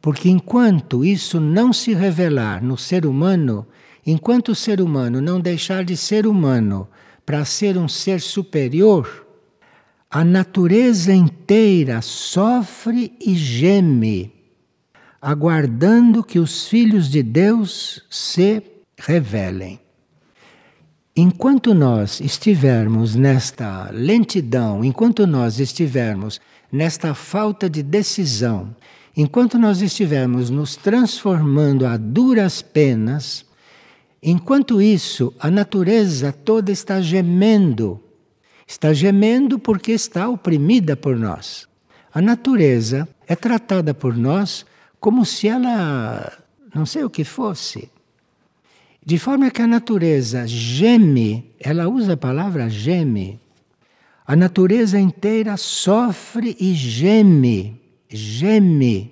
Porque 0.00 0.30
enquanto 0.30 1.04
isso 1.04 1.38
não 1.38 1.74
se 1.74 1.92
revelar 1.92 2.64
no 2.64 2.78
ser 2.78 3.04
humano, 3.04 3.66
enquanto 4.06 4.52
o 4.52 4.54
ser 4.54 4.80
humano 4.80 5.20
não 5.20 5.38
deixar 5.38 5.84
de 5.84 5.94
ser 5.94 6.26
humano 6.26 6.88
para 7.26 7.44
ser 7.44 7.76
um 7.76 7.86
ser 7.86 8.22
superior, 8.22 9.26
a 10.10 10.24
natureza 10.24 11.12
inteira 11.12 12.00
sofre 12.00 13.14
e 13.20 13.34
geme, 13.34 14.32
aguardando 15.20 16.24
que 16.24 16.38
os 16.38 16.66
filhos 16.66 17.10
de 17.10 17.22
Deus 17.22 18.02
se 18.08 18.62
revelem. 18.96 19.81
Enquanto 21.14 21.74
nós 21.74 22.20
estivermos 22.20 23.14
nesta 23.14 23.90
lentidão, 23.92 24.82
enquanto 24.82 25.26
nós 25.26 25.60
estivermos 25.60 26.40
nesta 26.72 27.12
falta 27.12 27.68
de 27.68 27.82
decisão, 27.82 28.74
enquanto 29.14 29.58
nós 29.58 29.82
estivermos 29.82 30.48
nos 30.48 30.74
transformando 30.74 31.84
a 31.84 31.98
duras 31.98 32.62
penas, 32.62 33.44
enquanto 34.22 34.80
isso 34.80 35.34
a 35.38 35.50
natureza 35.50 36.32
toda 36.32 36.72
está 36.72 36.98
gemendo. 37.02 38.02
Está 38.66 38.94
gemendo 38.94 39.58
porque 39.58 39.92
está 39.92 40.30
oprimida 40.30 40.96
por 40.96 41.18
nós. 41.18 41.68
A 42.14 42.22
natureza 42.22 43.06
é 43.26 43.36
tratada 43.36 43.92
por 43.92 44.16
nós 44.16 44.64
como 44.98 45.26
se 45.26 45.46
ela 45.46 46.32
não 46.74 46.86
sei 46.86 47.04
o 47.04 47.10
que 47.10 47.22
fosse. 47.22 47.90
De 49.04 49.18
forma 49.18 49.50
que 49.50 49.60
a 49.60 49.66
natureza 49.66 50.46
geme, 50.46 51.50
ela 51.58 51.88
usa 51.88 52.12
a 52.12 52.16
palavra 52.16 52.68
geme, 52.68 53.40
A 54.24 54.36
natureza 54.36 54.98
inteira 55.00 55.56
sofre 55.56 56.56
e 56.60 56.72
geme, 56.74 57.80
geme. 58.08 59.10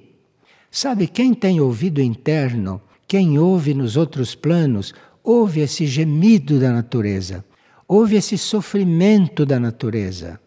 Sabe, 0.70 1.08
quem 1.08 1.34
tem 1.34 1.60
ouvido 1.60 2.00
interno, 2.00 2.80
quem 3.08 3.36
ouve 3.36 3.74
nos 3.74 3.96
outros 3.96 4.36
planos, 4.36 4.94
ouve 5.22 5.60
esse 5.60 5.84
gemido 5.84 6.60
da 6.60 6.72
natureza, 6.72 7.44
ouve 7.88 8.14
esse 8.16 8.38
sofrimento 8.38 9.44
da 9.44 9.58
natureza. 9.58 10.40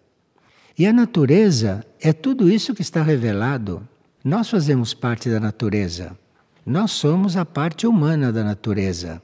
E 0.79 0.87
a 0.87 0.93
natureza 0.93 1.85
é 1.99 2.13
tudo 2.13 2.49
isso 2.49 2.73
que 2.73 2.81
está 2.81 3.03
revelado. 3.03 3.85
Nós 4.23 4.49
fazemos 4.49 4.93
parte 4.93 5.29
da 5.29 5.41
natureza. 5.41 6.17
Nós 6.65 6.91
somos 6.91 7.35
a 7.35 7.45
parte 7.45 7.85
humana 7.85 8.31
da 8.31 8.43
natureza. 8.45 9.21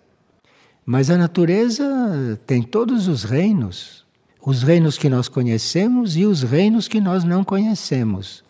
Mas 0.86 1.10
a 1.10 1.18
natureza 1.18 2.40
tem 2.48 2.62
todos 2.62 3.08
os 3.08 3.24
reinos, 3.24 4.06
os 4.42 4.64
reinos 4.64 4.98
que 4.98 5.10
nós 5.10 5.28
conhecemos 5.28 6.16
e 6.18 6.26
os 6.26 6.42
reinos 6.42 6.88
que 6.88 7.00
nós 7.00 7.24
não 7.24 7.44
conhecemos. 7.44 8.44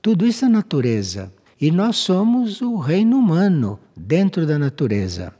Tudo 0.00 0.26
isso 0.26 0.44
é 0.44 0.48
natureza. 0.48 1.32
E 1.60 1.70
nós 1.70 1.96
somos 1.96 2.62
o 2.62 2.76
reino 2.76 3.18
humano 3.18 3.78
dentro 3.94 4.46
da 4.46 4.58
natureza. 4.58 5.34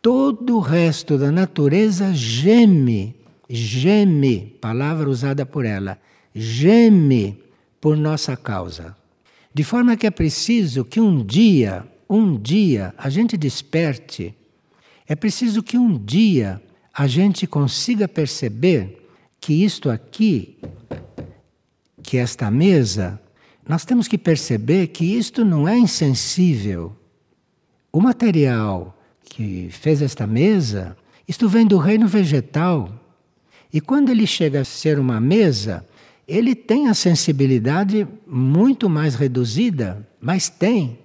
Todo 0.00 0.56
o 0.56 0.60
resto 0.60 1.18
da 1.18 1.32
natureza 1.32 2.12
geme, 2.14 3.16
geme, 3.48 4.56
palavra 4.60 5.10
usada 5.10 5.44
por 5.44 5.64
ela, 5.64 5.98
geme 6.32 7.40
por 7.80 7.96
nossa 7.96 8.36
causa. 8.36 8.94
De 9.52 9.64
forma 9.64 9.96
que 9.96 10.06
é 10.06 10.10
preciso 10.10 10.84
que 10.84 11.00
um 11.00 11.24
dia, 11.24 11.84
um 12.08 12.36
dia, 12.36 12.94
a 12.96 13.08
gente 13.08 13.36
desperte, 13.36 14.34
é 15.06 15.14
preciso 15.14 15.62
que 15.62 15.76
um 15.76 15.98
dia 15.98 16.62
a 16.92 17.06
gente 17.06 17.46
consiga 17.46 18.08
perceber 18.08 19.08
que 19.40 19.64
isto 19.64 19.90
aqui, 19.90 20.58
que 22.02 22.16
esta 22.16 22.50
mesa, 22.50 23.20
nós 23.68 23.84
temos 23.84 24.08
que 24.08 24.16
perceber 24.16 24.88
que 24.88 25.04
isto 25.04 25.44
não 25.44 25.68
é 25.68 25.76
insensível. 25.76 26.94
O 27.92 28.00
material 28.00 28.96
que 29.24 29.68
fez 29.70 30.00
esta 30.00 30.26
mesa, 30.26 30.96
isto 31.26 31.48
vem 31.48 31.66
do 31.66 31.78
reino 31.78 32.06
vegetal. 32.06 32.92
E 33.72 33.80
quando 33.80 34.10
ele 34.10 34.26
chega 34.26 34.60
a 34.60 34.64
ser 34.64 34.98
uma 34.98 35.20
mesa, 35.20 35.86
ele 36.26 36.54
tem 36.54 36.88
a 36.88 36.94
sensibilidade 36.94 38.06
muito 38.26 38.88
mais 38.88 39.14
reduzida, 39.14 40.08
mas 40.20 40.48
tem. 40.48 40.98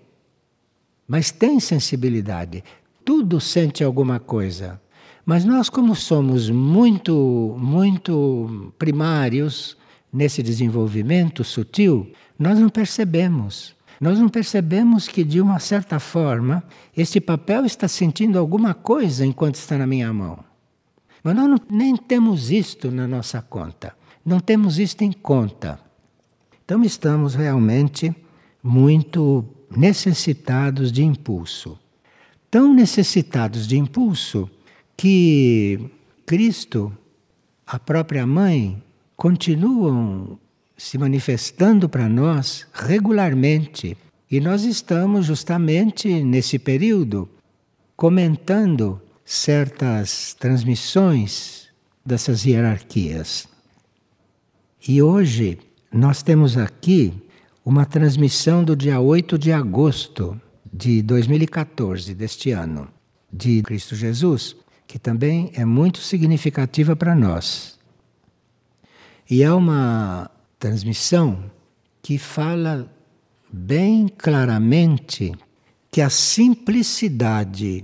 Mas 1.08 1.32
tem 1.32 1.60
sensibilidade. 1.60 2.64
Tudo 3.04 3.40
sente 3.40 3.84
alguma 3.84 4.20
coisa. 4.20 4.80
Mas 5.26 5.46
nós, 5.46 5.70
como 5.70 5.96
somos 5.96 6.50
muito, 6.50 7.56
muito 7.60 8.74
primários 8.80 9.78
nesse 10.12 10.42
desenvolvimento 10.42 11.44
sutil, 11.44 12.12
nós 12.38 12.58
não 12.58 12.70
percebemos. 12.70 13.76
Nós 14.00 14.18
não 14.18 14.30
percebemos 14.30 15.08
que, 15.08 15.24
de 15.24 15.42
uma 15.42 15.60
certa 15.60 16.00
forma, 16.00 16.64
este 16.96 17.20
papel 17.20 17.66
está 17.66 17.88
sentindo 17.88 18.40
alguma 18.40 18.74
coisa 18.74 19.26
enquanto 19.26 19.56
está 19.56 19.78
na 19.78 19.86
minha 19.86 20.12
mão. 20.14 20.40
Mas 21.24 21.36
nós 21.36 21.50
não, 21.50 21.60
nem 21.70 21.96
temos 21.98 22.50
isto 22.50 22.90
na 22.90 23.08
nossa 23.08 23.42
conta. 23.42 23.94
Não 24.26 24.40
temos 24.40 24.80
isto 24.80 25.04
em 25.04 25.12
conta. 25.12 25.80
Então, 26.64 26.84
estamos 26.84 27.36
realmente 27.36 28.16
muito 28.64 29.46
necessitados 29.76 30.92
de 30.92 31.04
impulso. 31.04 31.78
Tão 32.52 32.74
necessitados 32.74 33.68
de 33.68 33.78
impulso 33.78 34.50
que 34.98 35.80
Cristo, 36.26 36.92
a 37.66 37.78
própria 37.78 38.26
mãe, 38.26 38.82
continuam 39.16 40.40
se 40.76 40.98
manifestando 40.98 41.88
para 41.88 42.10
nós 42.10 42.66
regularmente. 42.74 43.98
E 44.32 44.40
nós 44.40 44.64
estamos 44.64 45.26
justamente 45.26 46.24
nesse 46.24 46.58
período 46.58 47.30
comentando 47.96 49.02
certas 49.26 50.34
transmissões 50.40 51.68
dessas 52.04 52.46
hierarquias. 52.46 53.48
E 54.88 55.02
hoje 55.02 55.60
nós 55.92 56.24
temos 56.24 56.58
aqui 56.58 57.14
uma 57.64 57.86
transmissão 57.86 58.64
do 58.64 58.76
dia 58.76 59.00
8 59.00 59.38
de 59.38 59.52
agosto 59.52 60.40
de 60.80 61.02
2014, 61.02 62.16
deste 62.16 62.52
ano, 62.52 62.88
de 63.30 63.62
Cristo 63.64 63.98
Jesus, 63.98 64.56
que 64.88 64.98
também 64.98 65.52
é 65.54 65.66
muito 65.66 66.00
significativa 66.00 66.96
para 66.96 67.14
nós. 67.14 67.78
E 69.30 69.44
é 69.44 69.52
uma 69.52 70.32
transmissão 70.58 71.52
que 72.02 72.18
fala 72.18 72.90
bem 73.52 74.08
claramente 74.08 75.34
que 75.92 76.00
a 76.00 76.10
simplicidade 76.10 77.84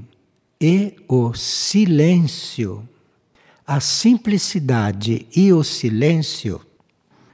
e 0.61 0.95
o 1.05 1.33
silêncio, 1.33 2.87
a 3.67 3.81
simplicidade 3.81 5.27
e 5.35 5.51
o 5.51 5.65
silêncio 5.65 6.61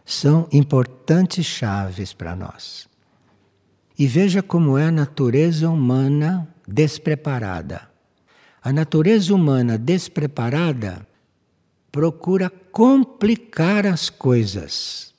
são 0.04 0.50
importantes 0.52 1.46
chaves 1.46 2.14
para 2.14 2.36
nós. 2.36 2.90
E 4.02 4.08
veja 4.08 4.42
como 4.42 4.80
é 4.80 4.86
a 4.86 4.92
natureza 4.92 5.70
humana 5.70 6.48
despreparada. 6.68 7.88
A 8.60 8.74
natureza 8.74 9.32
humana 9.32 9.78
despreparada 9.78 11.06
procura 11.92 12.50
complicar 12.50 13.86
as 13.86 14.10
coisas. 14.10 15.14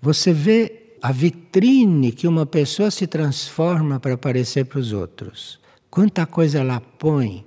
Você 0.00 0.32
vê 0.32 0.94
a 1.02 1.10
vitrine 1.10 2.12
que 2.12 2.28
uma 2.28 2.46
pessoa 2.46 2.92
se 2.92 3.08
transforma 3.08 3.98
para 3.98 4.14
aparecer 4.14 4.66
para 4.66 4.78
os 4.78 4.92
outros. 4.92 5.58
Quanta 5.90 6.24
coisa 6.26 6.60
ela 6.60 6.78
põe, 6.78 7.44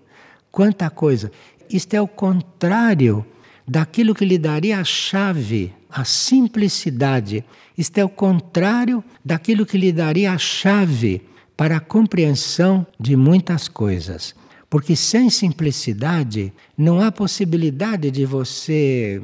quanta 0.52 0.90
coisa. 0.90 1.32
Isto 1.70 1.94
é 1.94 2.02
o 2.02 2.08
contrário 2.08 3.26
daquilo 3.66 4.14
que 4.14 4.26
lhe 4.26 4.38
daria 4.38 4.82
a 4.82 4.84
chave, 4.84 5.74
a 5.90 6.06
simplicidade. 6.06 7.44
Isto 7.78 7.98
é 7.98 8.06
o 8.06 8.10
contrário 8.10 9.04
daquilo 9.26 9.66
que 9.66 9.78
lhe 9.78 9.92
daria 9.92 10.32
a 10.32 10.38
chave 10.38 11.22
para 11.58 11.78
a 11.78 11.82
compreensão 11.82 12.86
de 13.00 13.16
muitas 13.16 13.68
coisas. 13.68 14.36
Porque 14.70 14.96
sem 14.96 15.30
simplicidade 15.30 16.54
não 16.78 17.02
há 17.02 17.12
possibilidade 17.12 18.12
de 18.12 18.26
você 18.26 19.22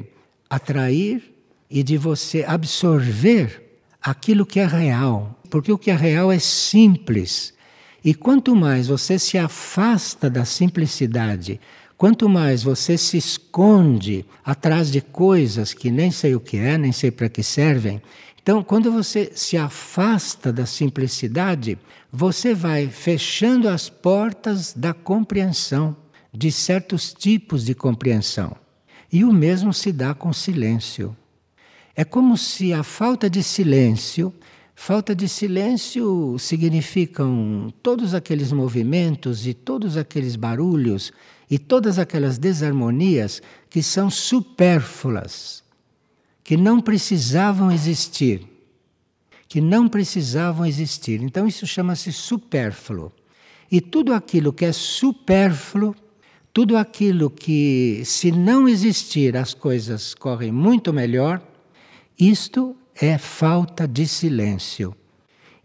atrair 0.50 1.22
e 1.70 1.82
de 1.82 1.96
você 1.96 2.44
absorver 2.46 3.78
aquilo 4.02 4.44
que 4.44 4.58
é 4.58 4.66
real. 4.66 5.40
Porque 5.48 5.70
o 5.70 5.78
que 5.78 5.90
é 5.90 5.94
real 5.94 6.32
é 6.32 6.38
simples. 6.38 7.54
E 8.04 8.12
quanto 8.12 8.54
mais 8.54 8.88
você 8.88 9.18
se 9.18 9.38
afasta 9.38 10.28
da 10.28 10.44
simplicidade, 10.44 11.60
quanto 11.96 12.28
mais 12.28 12.62
você 12.62 12.98
se 12.98 13.16
esconde 13.16 14.24
atrás 14.44 14.90
de 14.90 15.00
coisas 15.00 15.72
que 15.72 15.90
nem 15.90 16.10
sei 16.10 16.34
o 16.34 16.40
que 16.40 16.56
é, 16.56 16.76
nem 16.76 16.92
sei 16.92 17.10
para 17.10 17.28
que 17.28 17.42
servem, 17.42 18.00
então, 18.46 18.62
quando 18.62 18.92
você 18.92 19.32
se 19.34 19.56
afasta 19.56 20.52
da 20.52 20.64
simplicidade, 20.66 21.76
você 22.12 22.54
vai 22.54 22.86
fechando 22.86 23.68
as 23.68 23.88
portas 23.88 24.72
da 24.72 24.94
compreensão, 24.94 25.96
de 26.32 26.52
certos 26.52 27.12
tipos 27.12 27.64
de 27.64 27.74
compreensão. 27.74 28.56
E 29.12 29.24
o 29.24 29.32
mesmo 29.32 29.74
se 29.74 29.90
dá 29.90 30.14
com 30.14 30.32
silêncio. 30.32 31.16
É 31.96 32.04
como 32.04 32.36
se 32.36 32.72
a 32.72 32.84
falta 32.84 33.28
de 33.28 33.42
silêncio, 33.42 34.32
falta 34.76 35.12
de 35.12 35.28
silêncio 35.28 36.36
significam 36.38 37.74
todos 37.82 38.14
aqueles 38.14 38.52
movimentos 38.52 39.44
e 39.44 39.54
todos 39.54 39.96
aqueles 39.96 40.36
barulhos 40.36 41.12
e 41.50 41.58
todas 41.58 41.98
aquelas 41.98 42.38
desarmonias 42.38 43.40
que 43.70 43.82
são 43.82 44.10
supérfluas 44.10 45.64
que 46.46 46.56
não 46.56 46.80
precisavam 46.80 47.72
existir. 47.72 48.46
Que 49.48 49.60
não 49.60 49.88
precisavam 49.88 50.64
existir. 50.64 51.20
Então 51.20 51.44
isso 51.44 51.66
chama-se 51.66 52.12
supérfluo. 52.12 53.10
E 53.68 53.80
tudo 53.80 54.14
aquilo 54.14 54.52
que 54.52 54.64
é 54.64 54.72
supérfluo, 54.72 55.92
tudo 56.52 56.76
aquilo 56.76 57.28
que, 57.28 58.00
se 58.04 58.30
não 58.30 58.68
existir, 58.68 59.36
as 59.36 59.54
coisas 59.54 60.14
correm 60.14 60.52
muito 60.52 60.92
melhor, 60.92 61.42
isto 62.16 62.76
é 62.94 63.18
falta 63.18 63.86
de 63.86 64.06
silêncio. 64.06 64.94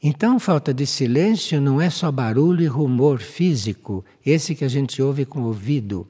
Então, 0.04 0.40
falta 0.40 0.74
de 0.74 0.88
silêncio 0.88 1.62
não 1.62 1.80
é 1.80 1.88
só 1.88 2.12
barulho 2.12 2.64
e 2.64 2.68
rumor 2.68 3.20
físico, 3.20 4.04
esse 4.26 4.56
que 4.56 4.66
a 4.66 4.68
gente 4.68 5.00
ouve 5.00 5.26
com 5.26 5.42
o 5.42 5.46
ouvido. 5.46 6.08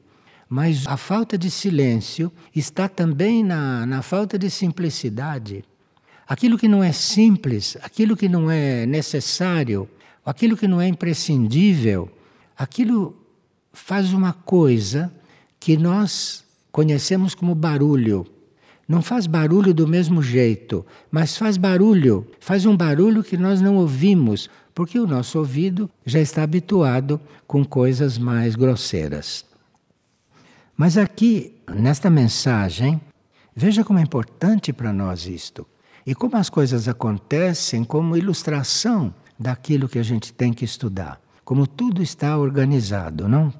Mas 0.48 0.88
a 0.88 0.96
falta 0.96 1.38
de 1.38 1.52
silêncio 1.52 2.32
está 2.56 2.88
também 2.88 3.44
na, 3.44 3.86
na 3.86 4.02
falta 4.02 4.40
de 4.40 4.50
simplicidade. 4.50 5.66
Aquilo 6.26 6.58
que 6.58 6.70
não 6.70 6.82
é 6.82 6.94
simples, 6.94 7.78
aquilo 7.82 8.16
que 8.16 8.30
não 8.30 8.50
é 8.50 8.86
necessário, 8.86 9.90
aquilo 10.26 10.56
que 10.56 10.70
não 10.70 10.80
é 10.80 10.88
imprescindível, 10.88 12.10
aquilo 12.58 13.18
faz 13.74 14.14
uma 14.14 14.32
coisa 14.32 15.14
que 15.60 15.76
nós 15.76 16.46
conhecemos 16.72 17.36
como 17.36 17.54
barulho. 17.54 18.26
Não 18.92 19.02
faz 19.02 19.26
barulho 19.26 19.74
do 19.74 19.88
mesmo 19.88 20.22
jeito, 20.22 20.86
mas 21.10 21.38
faz 21.38 21.56
barulho, 21.56 22.28
faz 22.42 22.66
um 22.66 22.76
barulho 22.76 23.24
que 23.24 23.38
nós 23.38 23.62
não 23.62 23.78
ouvimos, 23.78 24.50
porque 24.76 25.00
o 25.00 25.08
nosso 25.08 25.40
ouvido 25.40 25.90
já 26.06 26.20
está 26.20 26.44
habituado 26.44 27.18
com 27.48 27.64
coisas 27.64 28.18
mais 28.18 28.54
grosseiras. 28.54 29.46
Mas 30.76 30.98
aqui, 30.98 31.56
nesta 31.74 32.10
mensagem, 32.10 33.00
veja 33.56 33.82
como 33.82 33.98
é 33.98 34.02
importante 34.02 34.74
para 34.74 34.92
nós 34.92 35.26
isto. 35.26 35.66
E 36.06 36.14
como 36.14 36.36
as 36.36 36.50
coisas 36.50 36.90
acontecem 36.90 37.86
como 37.86 38.18
ilustração 38.18 39.16
daquilo 39.40 39.88
que 39.88 40.00
a 40.00 40.04
gente 40.04 40.34
tem 40.34 40.52
que 40.52 40.66
estudar. 40.66 41.18
Como 41.46 41.66
tudo 41.66 42.04
está 42.04 42.38
organizado, 42.38 43.30
não? 43.30 43.54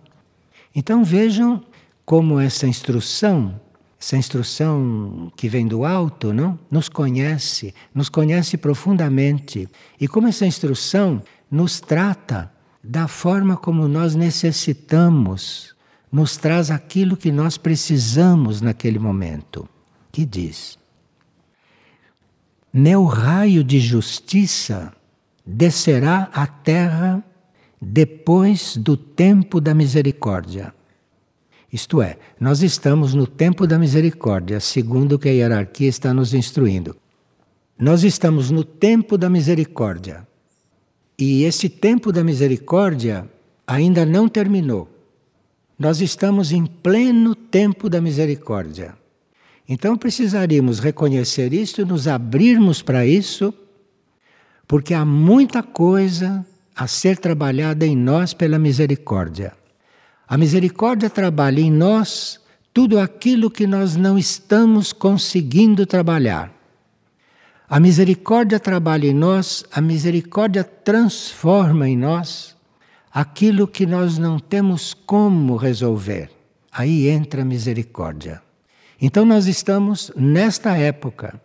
Então 0.76 1.06
vejam 1.06 1.64
como 2.06 2.38
essa 2.38 2.68
instrução, 2.68 3.58
essa 4.02 4.18
instrução 4.18 5.32
que 5.36 5.48
vem 5.48 5.68
do 5.68 5.86
alto, 5.86 6.34
não? 6.34 6.58
Nos 6.72 6.90
conhece, 6.90 7.72
nos 7.94 8.10
conhece 8.10 8.58
profundamente. 8.58 9.70
E 10.00 10.08
como 10.08 10.28
essa 10.28 10.44
instrução 10.44 11.22
nos 11.52 11.80
trata 11.80 12.52
da 12.84 13.08
forma 13.08 13.56
como 13.56 13.88
nós 13.88 14.16
necessitamos, 14.16 15.76
nos 16.12 16.36
traz 16.36 16.72
aquilo 16.72 17.16
que 17.16 17.32
nós 17.32 17.60
precisamos 17.60 18.60
naquele 18.60 18.98
momento. 18.98 19.70
Que 20.12 20.26
diz: 20.26 20.80
Meu 22.74 23.06
raio 23.06 23.64
de 23.64 23.80
justiça 23.80 24.92
descerá 25.46 26.28
à 26.34 26.48
terra 26.48 27.24
depois 27.80 28.76
do 28.78 28.98
tempo 28.98 29.62
da 29.62 29.76
misericórdia. 29.76 30.74
Isto 31.72 32.02
é, 32.02 32.18
nós 32.38 32.62
estamos 32.62 33.14
no 33.14 33.26
tempo 33.26 33.66
da 33.66 33.80
misericórdia, 33.80 34.60
segundo 34.60 35.14
o 35.14 35.20
que 35.20 35.30
a 35.30 35.32
hierarquia 35.32 35.88
está 35.88 36.14
nos 36.14 36.34
instruindo. 36.34 36.98
Nós 37.80 38.04
estamos 38.04 38.52
no 38.52 38.64
tempo 38.64 39.18
da 39.18 39.30
misericórdia. 39.30 40.28
E 41.18 41.44
esse 41.44 41.70
tempo 41.70 42.12
da 42.12 42.24
misericórdia 42.24 43.30
ainda 43.66 44.06
não 44.06 44.28
terminou. 44.28 44.90
Nós 45.80 46.02
estamos 46.02 46.52
em 46.52 46.66
pleno 46.66 47.34
tempo 47.34 47.90
da 47.90 48.02
misericórdia. 48.02 48.94
Então 49.68 49.98
precisaríamos 49.98 50.80
reconhecer 50.80 51.54
isto 51.54 51.82
e 51.82 51.86
nos 51.86 52.08
abrirmos 52.08 52.82
para 52.82 53.06
isso, 53.06 53.54
porque 54.68 54.94
há 54.94 55.06
muita 55.06 55.64
coisa 55.64 56.46
a 56.76 56.86
ser 56.86 57.18
trabalhada 57.18 57.86
em 57.86 57.96
nós 57.96 58.34
pela 58.34 58.60
misericórdia. 58.60 59.54
A 60.32 60.38
misericórdia 60.38 61.10
trabalha 61.10 61.60
em 61.60 61.70
nós 61.70 62.40
tudo 62.74 62.98
aquilo 62.98 63.52
que 63.52 63.68
nós 63.68 63.98
não 63.98 64.18
estamos 64.18 64.94
conseguindo 64.94 65.86
trabalhar. 65.86 66.54
A 67.68 67.82
misericórdia 67.82 68.58
trabalha 68.58 69.08
em 69.08 69.14
nós, 69.14 69.66
a 69.74 69.82
misericórdia 69.82 70.64
transforma 70.64 71.90
em 71.90 71.98
nós 71.98 72.56
aquilo 73.14 73.68
que 73.68 73.86
nós 73.86 74.18
não 74.18 74.40
temos 74.40 74.94
como 74.94 75.58
resolver. 75.58 76.32
Aí 76.72 77.10
entra 77.10 77.42
a 77.42 77.46
misericórdia. 77.46 78.42
Então 79.02 79.26
nós 79.26 79.48
estamos 79.48 80.14
nesta 80.16 80.78
época. 80.78 81.42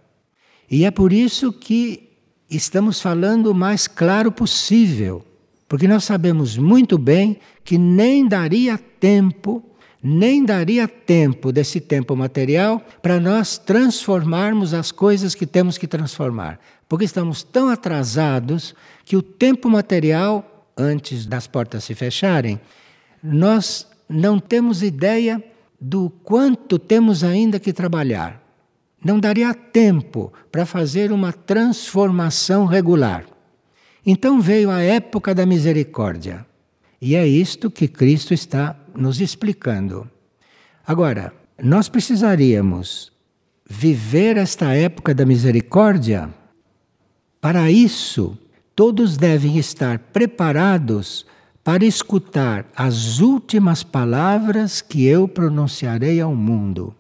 E 0.71 0.85
é 0.85 0.93
por 0.93 1.13
isso 1.13 1.53
que 1.53 2.09
estamos 2.49 3.01
falando 3.01 3.51
o 3.51 3.55
mais 3.55 3.89
claro 3.89 4.31
possível 4.31 5.27
porque 5.69 5.89
nós 5.89 6.05
sabemos 6.05 6.57
muito 6.57 6.97
bem 6.97 7.39
que 7.65 7.77
nem 7.77 8.27
daria 8.27 8.79
tempo, 8.79 9.65
nem 10.03 10.45
daria 10.45 10.87
tempo 10.87 11.51
desse 11.51 11.81
tempo 11.81 12.15
material 12.15 12.81
para 13.03 13.19
nós 13.19 13.59
transformarmos 13.59 14.73
as 14.73 14.93
coisas 14.93 15.35
que 15.35 15.47
temos 15.47 15.77
que 15.77 15.89
transformar. 15.89 16.61
Porque 16.89 17.05
estamos 17.05 17.43
tão 17.43 17.69
atrasados 17.69 18.75
que 19.05 19.17
o 19.17 19.23
tempo 19.23 19.69
material, 19.69 20.69
antes 20.77 21.27
das 21.27 21.49
portas 21.49 21.83
se 21.83 21.95
fecharem, 21.95 22.61
nós 23.21 23.89
não 24.09 24.39
temos 24.39 24.85
ideia 24.85 25.43
do 25.81 26.11
quanto 26.23 26.79
temos 26.79 27.25
ainda 27.25 27.59
que 27.59 27.73
trabalhar. 27.73 28.41
Não 29.05 29.19
daria 29.19 29.53
tempo 29.53 30.33
para 30.51 30.65
fazer 30.65 31.11
uma 31.11 31.33
transformação 31.33 32.67
regular. 32.67 33.25
Então 34.09 34.41
veio 34.41 34.71
a 34.71 34.81
época 34.81 35.35
da 35.35 35.45
misericórdia. 35.45 36.47
E 37.03 37.17
é 37.17 37.27
isto 37.27 37.69
que 37.69 37.89
Cristo 37.89 38.33
está 38.33 38.77
nos 38.95 39.21
explicando. 39.21 40.09
Agora, 40.87 41.35
nós 41.61 41.89
precisaríamos 41.89 43.11
viver 43.69 44.37
esta 44.37 44.73
época 44.75 45.13
da 45.13 45.27
misericórdia. 45.27 46.31
Para 47.41 47.69
isso, 47.69 48.39
todos 48.77 49.17
devem 49.17 49.59
estar 49.59 49.99
preparados 49.99 51.27
para 51.65 51.85
escutar 51.85 52.65
as 52.77 53.19
últimas 53.19 53.83
palavras 53.83 54.81
que 54.81 55.05
eu 55.05 55.27
pronunciarei 55.27 56.21
ao 56.21 56.33
mundo. 56.33 56.95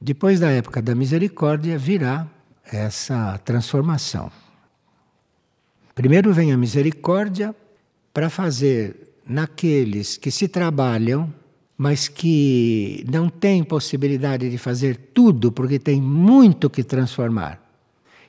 Depois 0.00 0.40
da 0.40 0.50
época 0.50 0.82
da 0.82 0.92
misericórdia 0.92 1.78
virá 1.78 2.26
essa 2.64 3.38
transformação. 3.44 4.28
Primeiro 5.96 6.30
vem 6.30 6.52
a 6.52 6.58
misericórdia 6.58 7.56
para 8.12 8.28
fazer 8.28 9.14
naqueles 9.26 10.18
que 10.18 10.30
se 10.30 10.46
trabalham, 10.46 11.32
mas 11.74 12.06
que 12.06 13.02
não 13.10 13.30
têm 13.30 13.64
possibilidade 13.64 14.50
de 14.50 14.58
fazer 14.58 14.98
tudo 15.14 15.50
porque 15.50 15.78
tem 15.78 15.98
muito 15.98 16.68
que 16.68 16.84
transformar 16.84 17.62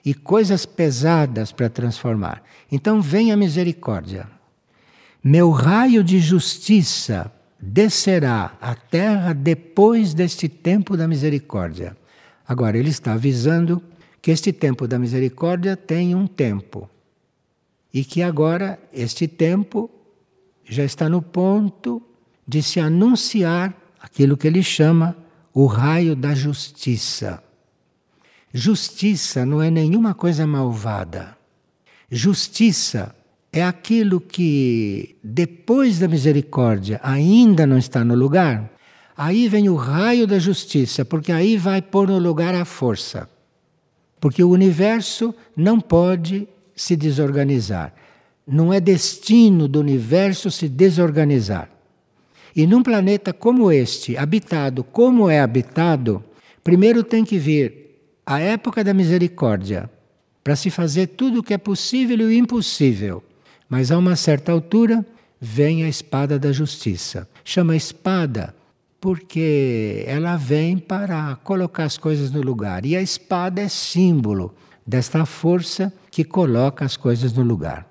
e 0.05 0.13
coisas 0.13 0.65
pesadas 0.65 1.51
para 1.51 1.67
transformar. 1.69 2.41
Então 2.71 3.01
vem 3.01 3.33
a 3.33 3.37
misericórdia. 3.37 4.29
Meu 5.21 5.51
raio 5.51 6.05
de 6.05 6.19
justiça 6.19 7.29
descerá 7.59 8.57
à 8.61 8.75
terra 8.75 9.33
depois 9.33 10.13
deste 10.13 10.47
tempo 10.47 10.95
da 10.95 11.05
misericórdia. 11.05 11.97
Agora, 12.47 12.77
ele 12.77 12.91
está 12.91 13.11
avisando 13.11 13.83
que 14.21 14.31
este 14.31 14.53
tempo 14.53 14.87
da 14.87 14.97
misericórdia 14.97 15.75
tem 15.75 16.15
um 16.15 16.25
tempo 16.25 16.89
e 17.97 18.03
que 18.03 18.21
agora 18.21 18.77
este 18.93 19.27
tempo 19.27 19.89
já 20.63 20.83
está 20.83 21.09
no 21.09 21.19
ponto 21.19 21.99
de 22.47 22.61
se 22.61 22.79
anunciar 22.79 23.75
aquilo 23.99 24.37
que 24.37 24.45
ele 24.45 24.61
chama 24.61 25.17
o 25.51 25.65
raio 25.65 26.15
da 26.15 26.35
justiça. 26.35 27.41
Justiça 28.53 29.47
não 29.47 29.63
é 29.63 29.71
nenhuma 29.71 30.13
coisa 30.13 30.45
malvada. 30.45 31.35
Justiça 32.11 33.15
é 33.51 33.63
aquilo 33.63 34.21
que, 34.21 35.17
depois 35.23 35.97
da 35.97 36.07
misericórdia, 36.07 36.99
ainda 37.01 37.65
não 37.65 37.79
está 37.79 38.05
no 38.05 38.13
lugar. 38.13 38.71
Aí 39.17 39.49
vem 39.49 39.69
o 39.69 39.75
raio 39.75 40.27
da 40.27 40.37
justiça, 40.37 41.03
porque 41.03 41.31
aí 41.31 41.57
vai 41.57 41.81
pôr 41.81 42.07
no 42.07 42.19
lugar 42.19 42.53
a 42.53 42.63
força. 42.63 43.27
Porque 44.21 44.43
o 44.43 44.51
universo 44.51 45.33
não 45.55 45.79
pode 45.79 46.47
se 46.77 46.95
desorganizar. 46.95 47.93
Não 48.47 48.71
é 48.71 48.79
destino 48.79 49.67
do 49.67 49.81
universo 49.81 50.49
se 50.49 50.69
desorganizar. 50.69 51.69
E 52.55 52.65
num 52.65 52.81
planeta 52.81 53.33
como 53.33 53.71
este, 53.71 54.15
habitado 54.15 54.83
como 54.83 55.29
é 55.29 55.41
habitado, 55.41 56.23
primeiro 56.63 57.03
tem 57.03 57.25
que 57.25 57.37
vir 57.37 57.87
a 58.25 58.39
época 58.39 58.83
da 58.83 58.93
misericórdia, 58.93 59.89
para 60.43 60.55
se 60.55 60.69
fazer 60.69 61.07
tudo 61.07 61.39
o 61.39 61.43
que 61.43 61.53
é 61.53 61.57
possível 61.57 62.19
e 62.19 62.23
o 62.23 62.31
impossível. 62.31 63.21
Mas 63.69 63.91
a 63.91 63.97
uma 63.97 64.15
certa 64.15 64.53
altura 64.53 65.05
vem 65.41 65.83
a 65.83 65.89
espada 65.89 66.39
da 66.39 66.53
justiça. 66.53 67.27
Chama 67.43 67.75
espada 67.75 68.55
porque 68.99 70.03
ela 70.07 70.37
vem 70.37 70.77
para 70.77 71.35
colocar 71.43 71.83
as 71.83 71.97
coisas 71.97 72.31
no 72.31 72.41
lugar. 72.41 72.85
E 72.85 72.95
a 72.95 73.01
espada 73.01 73.61
é 73.61 73.67
símbolo 73.67 74.55
desta 74.85 75.25
força 75.25 75.91
que 76.17 76.23
coloca 76.23 76.83
as 76.83 76.97
coisas 76.97 77.31
no 77.33 77.43
lugar. 77.43 77.87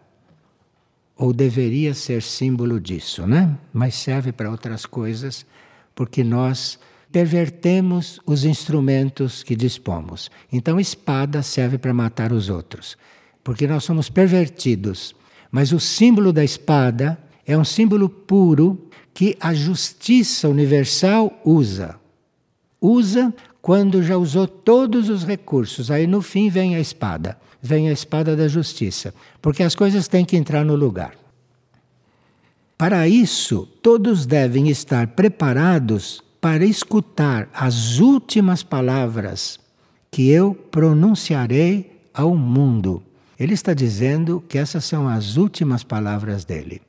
Ou 1.17 1.33
deveria 1.33 1.95
ser 1.95 2.21
símbolo 2.21 2.81
disso, 2.81 3.25
né? 3.25 3.57
Mas 3.73 3.95
serve 3.95 4.33
para 4.33 4.51
outras 4.51 4.85
coisas, 4.85 5.47
porque 5.95 6.25
nós 6.25 6.77
pervertemos 7.12 8.19
os 8.27 8.45
instrumentos 8.45 9.45
que 9.45 9.55
dispomos. 9.55 10.29
Então, 10.53 10.81
espada 10.81 11.41
serve 11.41 11.79
para 11.79 11.95
matar 11.95 12.33
os 12.33 12.49
outros, 12.49 12.99
porque 13.45 13.65
nós 13.65 13.85
somos 13.85 14.11
pervertidos. 14.11 15.15
Mas 15.49 15.71
o 15.71 15.79
símbolo 15.79 16.33
da 16.33 16.43
espada 16.43 17.17
é 17.47 17.57
um 17.57 17.65
símbolo 17.65 18.09
puro 18.09 18.89
que 19.15 19.37
a 19.39 19.55
justiça 19.55 20.49
universal 20.49 21.33
usa. 21.45 21.95
Usa 22.81 23.33
quando 23.62 24.03
já 24.03 24.17
usou 24.17 24.49
todos 24.49 25.09
os 25.11 25.25
recursos. 25.25 25.93
Aí 25.93 26.09
no 26.09 26.21
fim 26.21 26.51
vem 26.51 26.75
a 26.75 26.81
espada, 26.81 27.39
vem 27.61 27.88
a 27.88 27.92
espada 27.92 28.37
da 28.37 28.49
justiça, 28.49 29.14
porque 29.40 29.62
as 29.62 29.75
coisas 29.75 30.09
têm 30.09 30.25
que 30.25 30.37
entrar 30.37 30.64
no 30.64 30.75
lugar. 30.75 31.14
Para 32.79 33.09
isso, 33.09 33.66
todos 33.83 34.27
devem 34.27 34.69
estar 34.69 35.09
preparados 35.09 36.23
para 36.40 36.64
escutar 36.64 37.49
as 37.55 37.99
últimas 37.99 38.62
palavras 38.62 39.59
que 40.11 40.29
eu 40.31 40.55
pronunciarei 40.55 42.01
ao 42.12 42.37
mundo. 42.37 43.03
Ele 43.38 43.55
está 43.55 43.75
dizendo 43.75 44.42
que 44.49 44.59
essas 44.59 44.85
são 44.85 45.09
as 45.09 45.37
últimas 45.37 45.83
palavras 45.83 46.45
dele. 46.45 46.81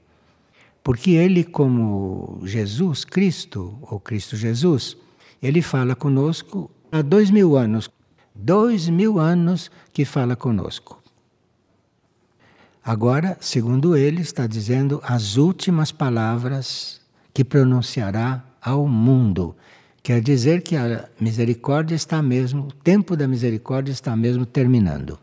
Porque 0.84 1.12
ele, 1.12 1.44
como 1.44 2.40
Jesus, 2.44 3.04
Cristo, 3.04 3.78
ou 3.82 4.00
Cristo 4.00 4.38
Jesus, 4.38 4.96
ele 5.42 5.62
fala 5.62 5.96
conosco 5.96 6.72
há 6.92 7.02
dois 7.02 7.30
mil 7.30 7.58
anos. 7.58 7.90
Dois 8.40 8.88
mil 8.88 9.20
anos 9.20 9.72
que 9.92 10.06
fala 10.06 10.36
conosco. 10.36 11.02
Agora, 12.84 13.36
segundo 13.42 13.98
ele, 13.98 14.22
está 14.22 14.48
dizendo 14.48 15.02
as 15.04 15.36
últimas 15.36 15.92
palavras 15.92 17.02
que 17.34 17.44
pronunciará 17.44 18.46
ao 18.62 18.88
mundo. 18.88 19.56
Quer 20.02 20.22
dizer 20.22 20.62
que 20.62 20.78
a 20.78 21.10
misericórdia 21.20 21.96
está 21.96 22.22
mesmo, 22.22 22.68
o 22.68 22.72
tempo 22.72 23.18
da 23.18 23.28
misericórdia 23.28 23.92
está 23.92 24.16
mesmo 24.16 24.46
terminando. 24.46 25.20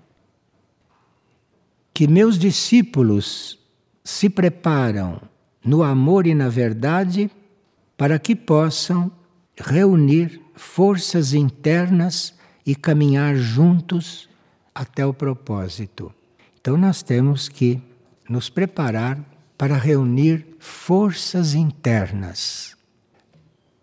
Que 1.94 2.07
meus 2.07 2.38
discípulos 2.38 3.59
se 4.03 4.29
preparam 4.29 5.22
no 5.64 5.83
amor 5.83 6.27
e 6.27 6.35
na 6.35 6.48
verdade 6.48 7.31
para 7.96 8.18
que 8.18 8.37
possam 8.37 9.11
reunir 9.57 10.40
forças 10.55 11.33
internas 11.33 12.35
e 12.66 12.74
caminhar 12.74 13.37
juntos 13.37 14.29
até 14.74 15.05
o 15.05 15.14
propósito. 15.14 16.12
Então 16.61 16.77
nós 16.77 17.03
temos 17.03 17.48
que 17.48 17.81
nos 18.29 18.48
preparar 18.48 19.18
para 19.57 19.77
reunir 19.77 20.46
forças 20.59 21.55
internas. 21.55 22.77